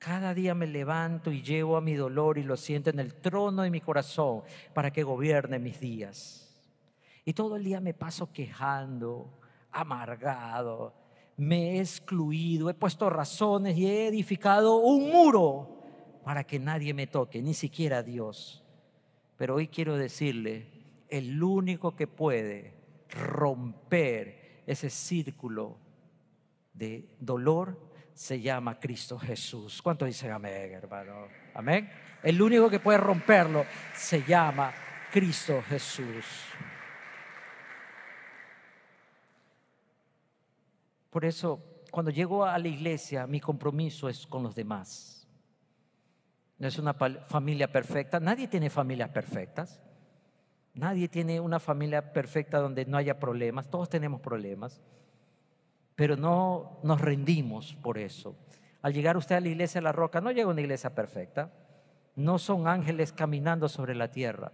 [0.05, 3.63] Cada día me levanto y llevo a mi dolor y lo siento en el trono
[3.63, 6.47] de mi corazón para que gobierne mis días.
[7.25, 9.39] Y todo el día me paso quejando,
[9.71, 10.93] amargado,
[11.37, 15.81] me he excluido, he puesto razones y he edificado un muro
[16.23, 18.63] para que nadie me toque, ni siquiera Dios.
[19.37, 20.67] Pero hoy quiero decirle,
[21.09, 22.75] el único que puede
[23.09, 25.79] romper ese círculo
[26.75, 29.81] de dolor se llama Cristo Jesús.
[29.81, 31.27] ¿Cuánto dicen amén, hermano?
[31.53, 31.91] Amén.
[32.23, 34.73] El único que puede romperlo se llama
[35.11, 36.25] Cristo Jesús.
[41.09, 45.27] Por eso, cuando llego a la iglesia, mi compromiso es con los demás.
[46.57, 48.21] No es una familia perfecta.
[48.21, 49.81] Nadie tiene familias perfectas.
[50.73, 53.69] Nadie tiene una familia perfecta donde no haya problemas.
[53.69, 54.81] Todos tenemos problemas.
[55.95, 58.35] Pero no nos rendimos por eso.
[58.81, 61.51] Al llegar usted a la iglesia de la roca, no llega una iglesia perfecta.
[62.15, 64.51] No son ángeles caminando sobre la tierra.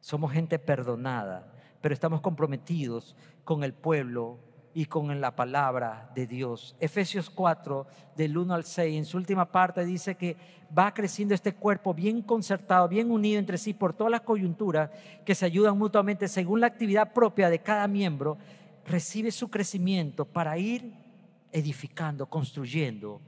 [0.00, 4.38] Somos gente perdonada, pero estamos comprometidos con el pueblo
[4.74, 6.76] y con la palabra de Dios.
[6.80, 10.36] Efesios 4, del 1 al 6, en su última parte dice que
[10.76, 14.90] va creciendo este cuerpo bien concertado, bien unido entre sí por todas las coyunturas
[15.24, 18.36] que se ayudan mutuamente según la actividad propia de cada miembro,
[18.86, 20.92] recibe su crecimiento para ir
[21.52, 23.20] edificando, construyendo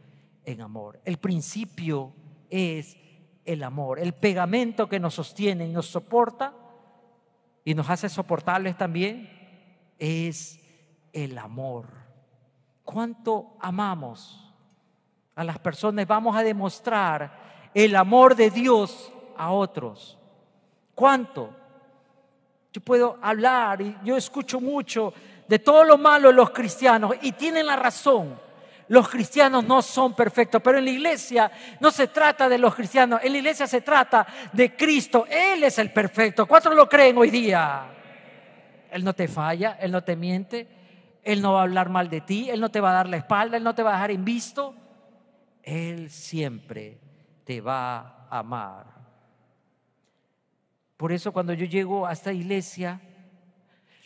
[0.45, 1.01] en amor.
[1.05, 2.13] El principio
[2.51, 2.97] es
[3.45, 6.55] el amor, el pegamento que nos sostiene y nos soporta
[7.65, 9.31] y nos hace soportables también
[9.99, 10.61] es
[11.13, 11.87] el amor.
[12.85, 14.53] ¿Cuánto amamos
[15.35, 16.07] a las personas?
[16.07, 20.19] Vamos a demostrar el amor de Dios a otros.
[20.95, 21.51] ¿Cuánto?
[22.73, 25.13] Yo puedo hablar y yo escucho mucho
[25.49, 28.39] de todo lo malo de los cristianos y tienen la razón.
[28.89, 33.21] Los cristianos no son perfectos, pero en la iglesia no se trata de los cristianos,
[33.23, 35.27] en la iglesia se trata de Cristo.
[35.29, 36.47] Él es el perfecto.
[36.47, 37.87] ¿Cuántos lo creen hoy día?
[38.91, 40.69] Él no te falla, Él no te miente,
[41.27, 43.17] él no va a hablar mal de ti, Él no te va a dar la
[43.17, 44.77] espalda, Él no te va a dejar invisto.
[45.61, 47.01] Él siempre
[47.43, 48.87] te va a amar.
[50.97, 53.01] Por eso cuando yo llego a esta iglesia,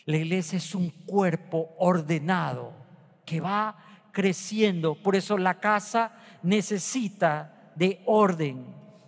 [0.05, 2.73] la iglesia es un cuerpo ordenado
[3.25, 3.75] que va
[4.11, 4.95] creciendo.
[4.95, 6.11] Por eso la casa
[6.43, 8.65] necesita de orden.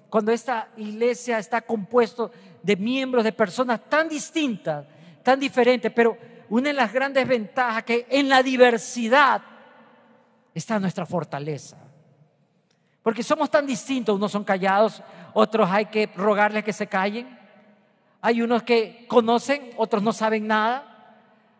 [0.09, 4.85] Cuando esta iglesia está compuesto de miembros, de personas tan distintas,
[5.23, 6.17] tan diferentes, pero
[6.49, 9.41] una de las grandes ventajas que en la diversidad
[10.53, 11.77] está nuestra fortaleza.
[13.01, 15.01] Porque somos tan distintos, unos son callados,
[15.33, 17.42] otros hay que rogarles que se callen.
[18.25, 21.17] Hay unos que conocen, otros no saben nada.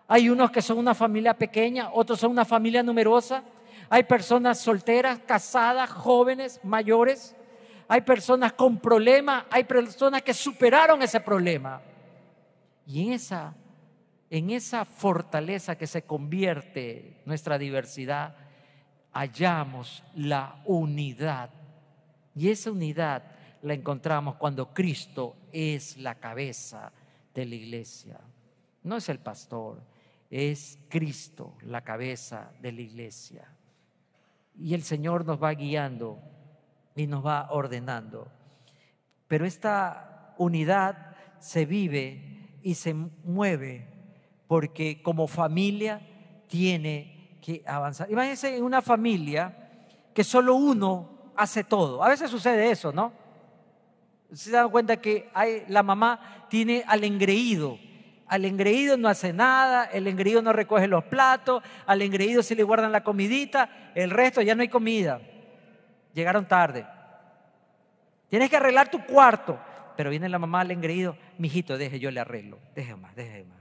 [0.08, 3.44] Hay unos que son una familia pequeña, otros son una familia numerosa.
[3.90, 7.36] Hay personas solteras, casadas, jóvenes, mayores.
[7.90, 11.82] Hay personas con problemas, hay personas que superaron ese problema.
[12.88, 13.54] Y en esa
[14.30, 18.36] en esa fortaleza que se convierte nuestra diversidad,
[19.12, 21.50] hallamos la unidad.
[22.36, 23.22] Y esa unidad
[23.64, 26.92] la encontramos cuando Cristo es la cabeza
[27.34, 28.20] de la iglesia.
[28.84, 29.82] No es el pastor,
[30.30, 33.48] es Cristo la cabeza de la iglesia.
[34.60, 36.20] Y el Señor nos va guiando
[36.96, 38.28] y nos va ordenando.
[39.28, 43.88] Pero esta unidad se vive y se mueve
[44.48, 46.02] porque como familia
[46.48, 48.12] tiene que avanzar.
[48.12, 49.72] Imagínense en una familia
[50.14, 52.04] que solo uno hace todo.
[52.04, 53.23] A veces sucede eso, ¿no?
[54.34, 57.78] Se dan cuenta que hay, la mamá tiene al engreído.
[58.28, 62.64] Al engreído no hace nada, el engreído no recoge los platos, al engreído se le
[62.64, 65.22] guardan la comidita, el resto ya no hay comida.
[66.14, 66.86] Llegaron tarde.
[68.30, 69.60] Tienes que arreglar tu cuarto.
[69.96, 72.58] Pero viene la mamá al engreído, mijito, deje, yo le arreglo.
[72.74, 73.60] Deje más, deje más.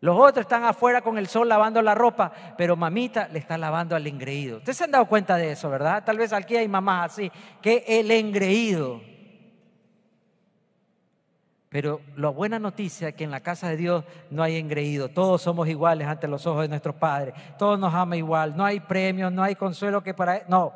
[0.00, 3.96] Los otros están afuera con el sol lavando la ropa, pero mamita le está lavando
[3.96, 4.58] al engreído.
[4.58, 6.04] Ustedes se han dado cuenta de eso, ¿verdad?
[6.04, 9.00] Tal vez aquí hay mamás así, que el engreído.
[11.68, 15.08] Pero la buena noticia es que en la casa de Dios no hay engreído.
[15.08, 17.34] Todos somos iguales ante los ojos de nuestros padres.
[17.58, 18.56] Todos nos ama igual.
[18.56, 20.44] No hay premios, no hay consuelo que para...
[20.48, 20.72] No,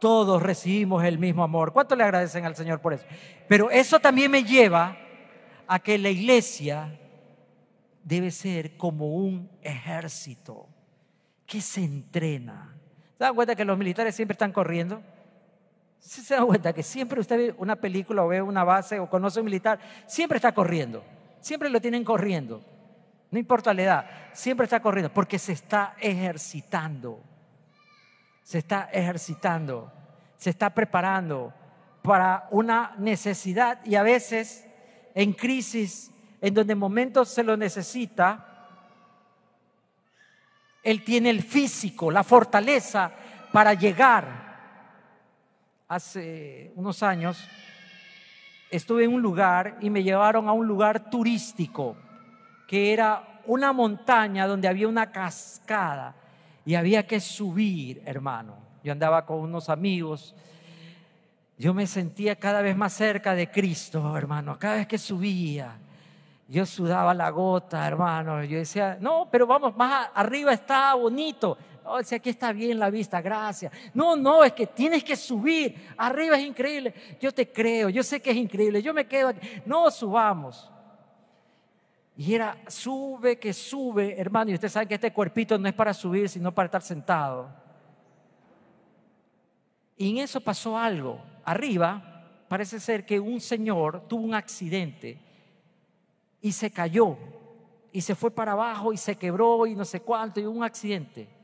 [0.00, 1.72] todos recibimos el mismo amor.
[1.72, 3.06] ¿Cuánto le agradecen al Señor por eso?
[3.46, 4.96] Pero eso también me lleva
[5.68, 6.98] a que la iglesia
[8.02, 10.66] debe ser como un ejército
[11.46, 12.74] que se entrena.
[13.16, 15.02] ¿Se dan cuenta que los militares siempre están corriendo?
[16.02, 19.38] ¿Se dan cuenta que siempre usted ve una película o ve una base o conoce
[19.38, 19.78] un militar?
[20.06, 21.04] Siempre está corriendo.
[21.40, 22.60] Siempre lo tienen corriendo.
[23.30, 27.22] No importa la edad, siempre está corriendo porque se está ejercitando.
[28.42, 29.90] Se está ejercitando.
[30.36, 31.54] Se está preparando
[32.02, 34.66] para una necesidad y a veces
[35.14, 38.48] en crisis, en donde en momentos se lo necesita,
[40.82, 43.12] él tiene el físico, la fortaleza
[43.52, 44.51] para llegar.
[45.92, 47.46] Hace unos años
[48.70, 51.98] estuve en un lugar y me llevaron a un lugar turístico
[52.66, 56.14] que era una montaña donde había una cascada
[56.64, 58.56] y había que subir, hermano.
[58.82, 60.34] Yo andaba con unos amigos.
[61.58, 65.76] Yo me sentía cada vez más cerca de Cristo, hermano, cada vez que subía.
[66.48, 68.42] Yo sudaba la gota, hermano.
[68.44, 71.58] Yo decía, no, pero vamos, más arriba está bonito.
[71.84, 73.72] Oh, si aquí está bien la vista, gracias.
[73.92, 75.90] No, no, es que tienes que subir.
[75.96, 76.94] Arriba es increíble.
[77.20, 78.82] Yo te creo, yo sé que es increíble.
[78.82, 79.40] Yo me quedo aquí.
[79.66, 80.70] No, subamos.
[82.16, 84.50] Y era, sube, que sube, hermano.
[84.50, 87.48] Y usted sabe que este cuerpito no es para subir, sino para estar sentado.
[89.96, 91.20] Y en eso pasó algo.
[91.44, 95.18] Arriba, parece ser que un señor tuvo un accidente
[96.40, 97.16] y se cayó
[97.92, 100.64] y se fue para abajo y se quebró y no sé cuánto y hubo un
[100.64, 101.41] accidente.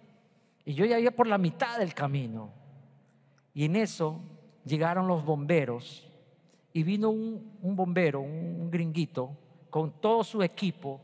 [0.69, 2.51] Y yo ya iba por la mitad del camino.
[3.55, 4.21] Y en eso
[4.67, 6.07] llegaron los bomberos
[6.75, 9.35] y vino un, bombero, un gringuito,
[9.71, 11.01] con todo su equipo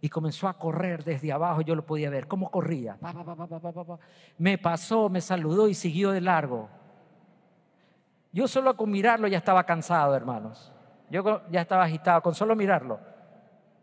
[0.00, 1.60] y comenzó a correr desde abajo.
[1.60, 2.96] Yo lo podía ver, cómo corría.
[4.38, 6.70] me pasó, me saludó y siguió de largo.
[8.32, 10.72] Yo solo con mirarlo ya estaba cansado, hermanos.
[11.10, 12.98] Yo ya estaba agitado, con solo mirarlo.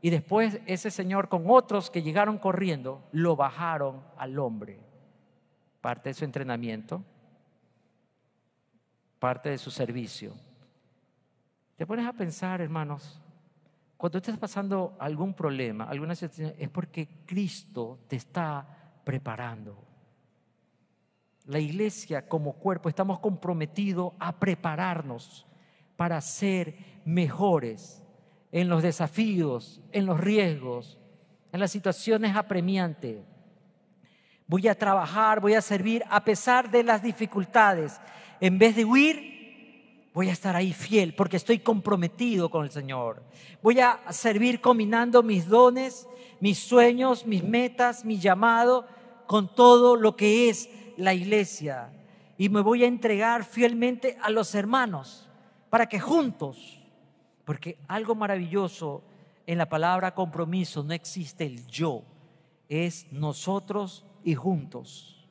[0.01, 4.88] Y después ese señor con otros que llegaron corriendo, lo bajaron al hombre.
[5.81, 7.03] Parte de su entrenamiento,
[9.19, 10.33] parte de su servicio.
[11.75, 13.21] Te pones a pensar, hermanos,
[13.95, 18.65] cuando estés pasando algún problema, alguna situación, es porque Cristo te está
[19.03, 19.77] preparando.
[21.45, 25.45] La iglesia como cuerpo estamos comprometidos a prepararnos
[25.95, 28.01] para ser mejores
[28.51, 30.97] en los desafíos, en los riesgos,
[31.51, 33.25] en las situaciones apremiantes.
[34.49, 38.01] Voy a trabajar, voy a servir a pesar de las dificultades.
[38.41, 43.21] En vez de huir, voy a estar ahí fiel porque estoy comprometido con el Señor.
[43.61, 46.07] Voy a servir combinando mis dones,
[46.39, 48.87] mis sueños, mis metas, mi llamado
[49.27, 51.91] con todo lo que es la iglesia.
[52.35, 55.29] Y me voy a entregar fielmente a los hermanos
[55.69, 56.79] para que juntos
[57.45, 59.03] porque algo maravilloso
[59.45, 62.03] en la palabra compromiso no existe el yo,
[62.67, 65.27] es nosotros y juntos.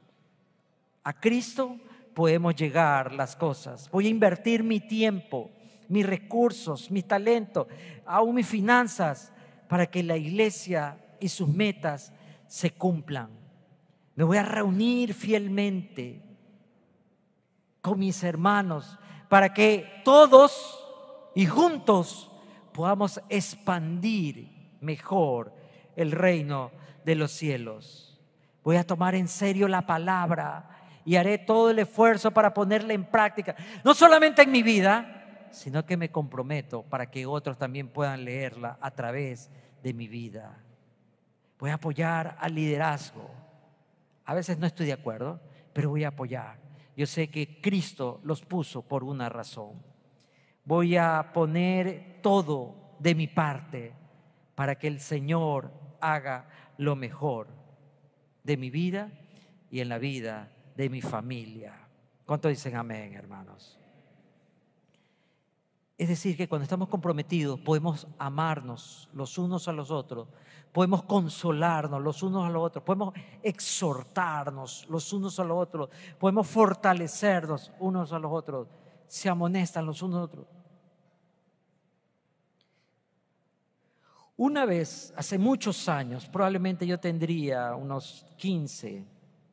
[1.05, 1.79] A Cristo
[2.15, 3.91] podemos llegar las cosas.
[3.91, 5.51] Voy a invertir mi tiempo,
[5.89, 7.67] mis recursos, mis talentos,
[8.05, 9.33] aún mis finanzas,
[9.69, 12.13] para que la iglesia y sus metas
[12.47, 13.31] se cumplan.
[14.15, 16.23] Me voy a reunir fielmente
[17.81, 20.79] con mis hermanos para que todos
[21.35, 22.31] y juntos
[22.73, 24.49] podamos expandir
[24.81, 25.55] mejor
[25.97, 26.71] el reino
[27.05, 28.08] de los cielos.
[28.69, 30.69] Voy a tomar en serio la palabra
[31.03, 35.87] y haré todo el esfuerzo para ponerla en práctica, no solamente en mi vida, sino
[35.87, 39.51] que me comprometo para que otros también puedan leerla a través
[39.83, 40.59] de mi vida.
[41.59, 43.31] Voy a apoyar al liderazgo.
[44.27, 45.41] A veces no estoy de acuerdo,
[45.73, 46.59] pero voy a apoyar.
[46.95, 49.83] Yo sé que Cristo los puso por una razón
[50.63, 53.95] voy a poner todo de mi parte
[54.55, 57.58] para que el Señor haga lo mejor
[58.49, 59.13] de mi vida
[59.71, 61.87] y en la vida de mi familia.
[62.25, 63.79] ¿Cuánto dicen amén, hermanos?
[65.99, 70.29] Es decir, que cuando estamos comprometidos podemos amarnos los unos a los otros,
[70.73, 76.47] podemos consolarnos los unos a los otros, podemos exhortarnos los unos a los otros, podemos
[76.47, 78.67] fortalecernos unos a los otros,
[79.07, 80.47] se amonestan los unos a los otros.
[84.39, 89.05] Una vez, hace muchos años, probablemente yo tendría unos 15,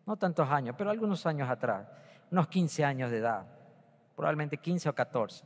[0.06, 1.88] no tantos años, pero algunos años atrás,
[2.30, 3.48] unos 15 años de edad,
[4.16, 5.44] probablemente 15 o 14.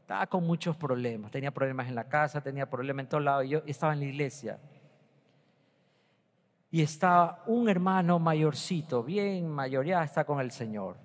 [0.00, 3.50] Estaba con muchos problemas, tenía problemas en la casa, tenía problemas en todos lados, y
[3.50, 4.58] yo estaba en la iglesia.
[6.70, 10.96] Y estaba un hermano mayorcito, bien mayor, ya está con el Señor.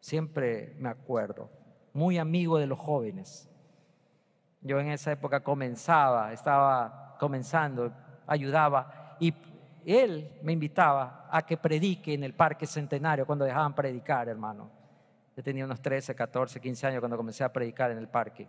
[0.00, 1.50] Siempre me acuerdo,
[1.92, 3.50] muy amigo de los jóvenes.
[4.64, 7.92] Yo en esa época comenzaba, estaba comenzando,
[8.26, 9.32] ayudaba y
[9.84, 14.70] él me invitaba a que predique en el Parque Centenario cuando dejaban predicar, hermano.
[15.36, 18.48] Yo tenía unos 13, 14, 15 años cuando comencé a predicar en el parque.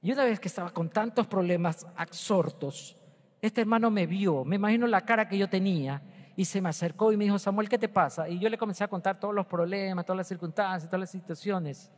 [0.00, 2.96] Y una vez que estaba con tantos problemas absortos,
[3.42, 6.00] este hermano me vio, me imagino la cara que yo tenía,
[6.36, 8.28] y se me acercó y me dijo, Samuel, ¿qué te pasa?
[8.28, 11.90] Y yo le comencé a contar todos los problemas, todas las circunstancias, todas las situaciones.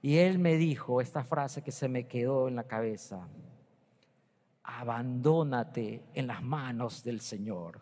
[0.00, 3.28] Y él me dijo esta frase que se me quedó en la cabeza
[4.68, 7.80] abandónate en las manos del Señor.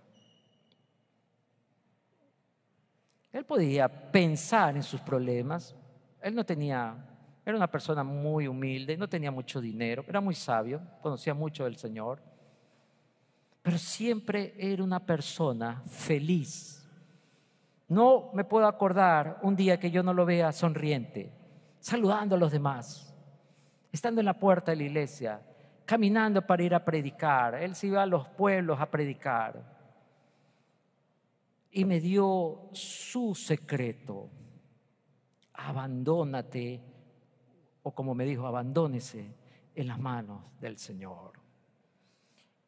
[3.32, 5.74] Él podía pensar en sus problemas.
[6.22, 6.96] Él no tenía,
[7.44, 11.76] era una persona muy humilde, no tenía mucho dinero, era muy sabio, conocía mucho del
[11.76, 12.22] Señor,
[13.62, 16.88] pero siempre era una persona feliz.
[17.88, 21.32] No me puedo acordar un día que yo no lo vea sonriente,
[21.80, 23.14] saludando a los demás,
[23.92, 25.40] estando en la puerta de la iglesia,
[25.84, 27.54] caminando para ir a predicar.
[27.54, 29.76] Él se iba a los pueblos a predicar.
[31.70, 34.28] Y me dio su secreto.
[35.54, 36.82] Abandónate,
[37.82, 39.34] o como me dijo, abandónese
[39.74, 41.32] en las manos del Señor.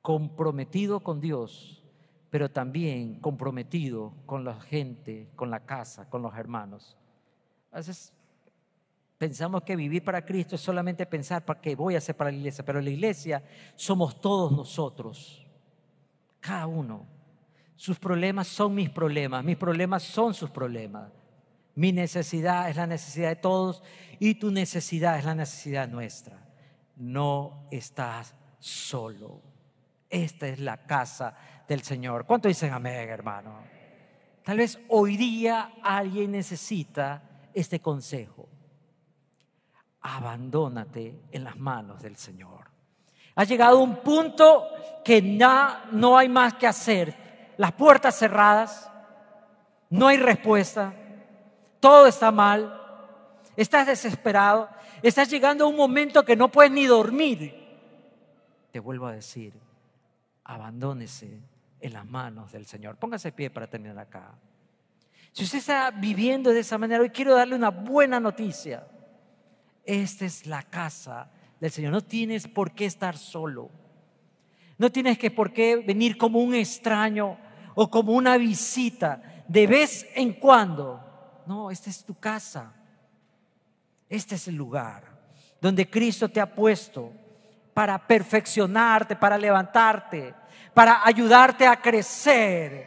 [0.00, 1.82] Comprometido con Dios,
[2.30, 6.96] pero también comprometido con la gente, con la casa, con los hermanos.
[7.72, 8.12] A veces
[9.18, 12.36] Pensamos que vivir para Cristo es solamente pensar para qué voy a hacer para la
[12.36, 13.42] iglesia, pero la iglesia
[13.74, 15.44] somos todos nosotros,
[16.38, 17.04] cada uno.
[17.74, 21.10] Sus problemas son mis problemas, mis problemas son sus problemas.
[21.74, 23.82] Mi necesidad es la necesidad de todos
[24.20, 26.38] y tu necesidad es la necesidad nuestra.
[26.96, 29.42] No estás solo.
[30.08, 32.24] Esta es la casa del Señor.
[32.24, 33.58] ¿Cuánto dicen amén, hermano?
[34.44, 38.48] Tal vez hoy día alguien necesita este consejo
[40.00, 42.70] abandónate en las manos del Señor.
[43.34, 44.68] Ha llegado un punto
[45.04, 47.54] que no hay más que hacer.
[47.56, 48.90] Las puertas cerradas,
[49.90, 50.92] no hay respuesta,
[51.80, 52.80] todo está mal,
[53.56, 54.68] estás desesperado,
[55.02, 57.54] estás llegando a un momento que no puedes ni dormir.
[58.70, 59.54] Te vuelvo a decir,
[60.44, 61.40] abandónese
[61.80, 62.96] en las manos del Señor.
[62.96, 64.32] Póngase pie para terminar acá.
[65.32, 68.86] Si usted está viviendo de esa manera, hoy quiero darle una buena noticia.
[69.88, 71.92] Esta es la casa del Señor.
[71.92, 73.70] No tienes por qué estar solo.
[74.76, 77.38] No tienes que por qué venir como un extraño
[77.74, 81.02] o como una visita de vez en cuando.
[81.46, 82.70] No, esta es tu casa.
[84.10, 85.04] Este es el lugar
[85.58, 87.10] donde Cristo te ha puesto
[87.72, 90.34] para perfeccionarte, para levantarte,
[90.74, 92.86] para ayudarte a crecer,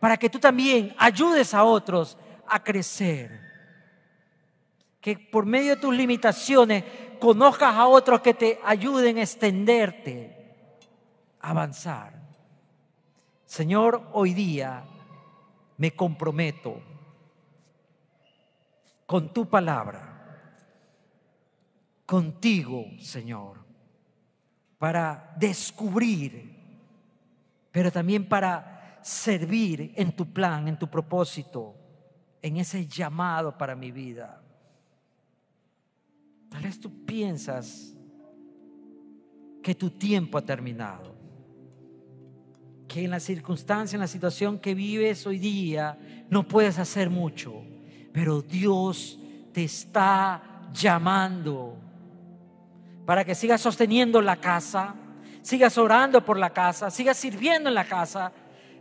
[0.00, 2.16] para que tú también ayudes a otros
[2.48, 3.49] a crecer
[5.00, 6.84] que por medio de tus limitaciones
[7.18, 10.54] conozcas a otros que te ayuden a extenderte,
[11.40, 12.20] a avanzar.
[13.46, 14.84] Señor, hoy día
[15.78, 16.80] me comprometo
[19.06, 20.06] con tu palabra,
[22.06, 23.58] contigo, Señor,
[24.78, 26.56] para descubrir,
[27.72, 31.74] pero también para servir en tu plan, en tu propósito,
[32.42, 34.39] en ese llamado para mi vida.
[36.50, 37.94] Tal vez tú piensas
[39.62, 41.14] que tu tiempo ha terminado,
[42.88, 45.96] que en la circunstancia, en la situación que vives hoy día,
[46.28, 47.62] no puedes hacer mucho,
[48.12, 49.18] pero Dios
[49.52, 51.76] te está llamando
[53.06, 54.94] para que sigas sosteniendo la casa,
[55.42, 58.32] sigas orando por la casa, sigas sirviendo en la casa,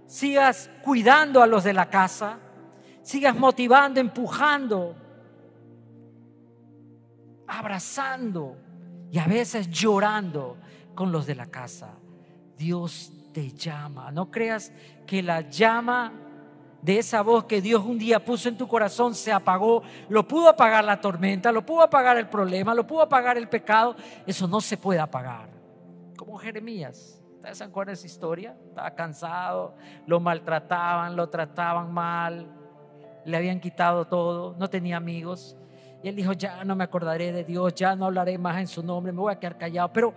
[0.08, 2.40] sigas cuidando a los de la casa,
[3.04, 4.96] sigas motivando, empujando
[7.50, 8.56] abrazando
[9.12, 10.58] y a veces llorando
[10.96, 11.90] con los de la casa.
[12.58, 14.12] Dios te llama.
[14.12, 14.72] No creas
[15.08, 16.14] que la llama
[16.82, 19.82] de esa voz que Dios un día puso en tu corazón se apagó.
[20.08, 23.96] Lo pudo apagar la tormenta, lo pudo apagar el problema, lo pudo apagar el pecado.
[24.26, 25.50] Eso no se puede apagar.
[26.16, 27.16] Como Jeremías.
[27.36, 28.58] ¿Ustedes se esa historia?
[28.68, 29.74] Estaba cansado,
[30.06, 32.48] lo maltrataban, lo trataban mal,
[33.24, 35.56] le habían quitado todo, no tenía amigos.
[36.02, 38.82] Y él dijo, ya no me acordaré de Dios, ya no hablaré más en su
[38.82, 39.92] nombre, me voy a quedar callado.
[39.92, 40.14] Pero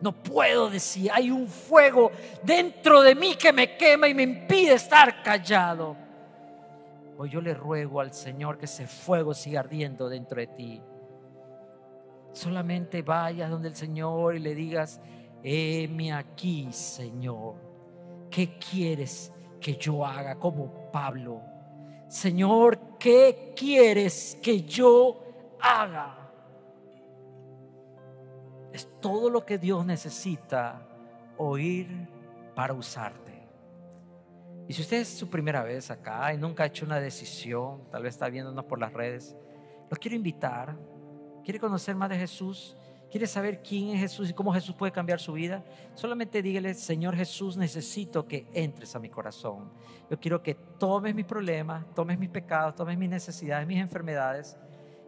[0.00, 2.12] no puedo decir, hay un fuego
[2.42, 5.96] dentro de mí que me quema y me impide estar callado.
[7.16, 10.82] Hoy yo le ruego al Señor que ese fuego siga ardiendo dentro de ti.
[12.32, 15.00] Solamente vayas donde el Señor y le digas,
[15.42, 17.54] heme aquí, Señor.
[18.30, 21.40] ¿Qué quieres que yo haga como Pablo?
[22.08, 25.23] Señor, ¿qué quieres que yo
[25.64, 26.16] haga.
[28.72, 30.86] Es todo lo que Dios necesita
[31.36, 32.08] oír
[32.54, 33.32] para usarte.
[34.66, 38.02] Y si usted es su primera vez acá y nunca ha hecho una decisión, tal
[38.02, 39.36] vez está viéndonos por las redes,
[39.90, 40.76] lo quiero invitar.
[41.44, 42.76] ¿Quiere conocer más de Jesús?
[43.10, 45.62] ¿Quiere saber quién es Jesús y cómo Jesús puede cambiar su vida?
[45.94, 49.70] Solamente dígale, Señor Jesús, necesito que entres a mi corazón.
[50.10, 54.56] Yo quiero que tomes mis problemas, tomes mis pecados, tomes mis necesidades, mis enfermedades.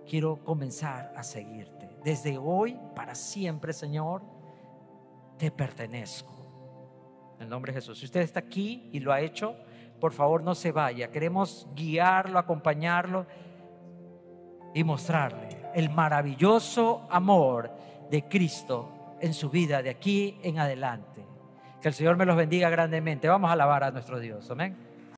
[0.08, 1.96] Quiero comenzar a seguirte.
[2.04, 4.22] Desde hoy para siempre, Señor,
[5.38, 6.32] te pertenezco.
[7.36, 7.98] En el nombre de Jesús.
[7.98, 9.56] Si usted está aquí y lo ha hecho,
[10.00, 11.10] por favor no se vaya.
[11.10, 13.26] Queremos guiarlo, acompañarlo
[14.74, 17.70] y mostrarle el maravilloso amor
[18.10, 21.24] de Cristo en su vida de aquí en adelante.
[21.80, 23.28] Que el Señor me los bendiga grandemente.
[23.28, 24.50] Vamos a alabar a nuestro Dios.
[24.50, 24.85] Amén.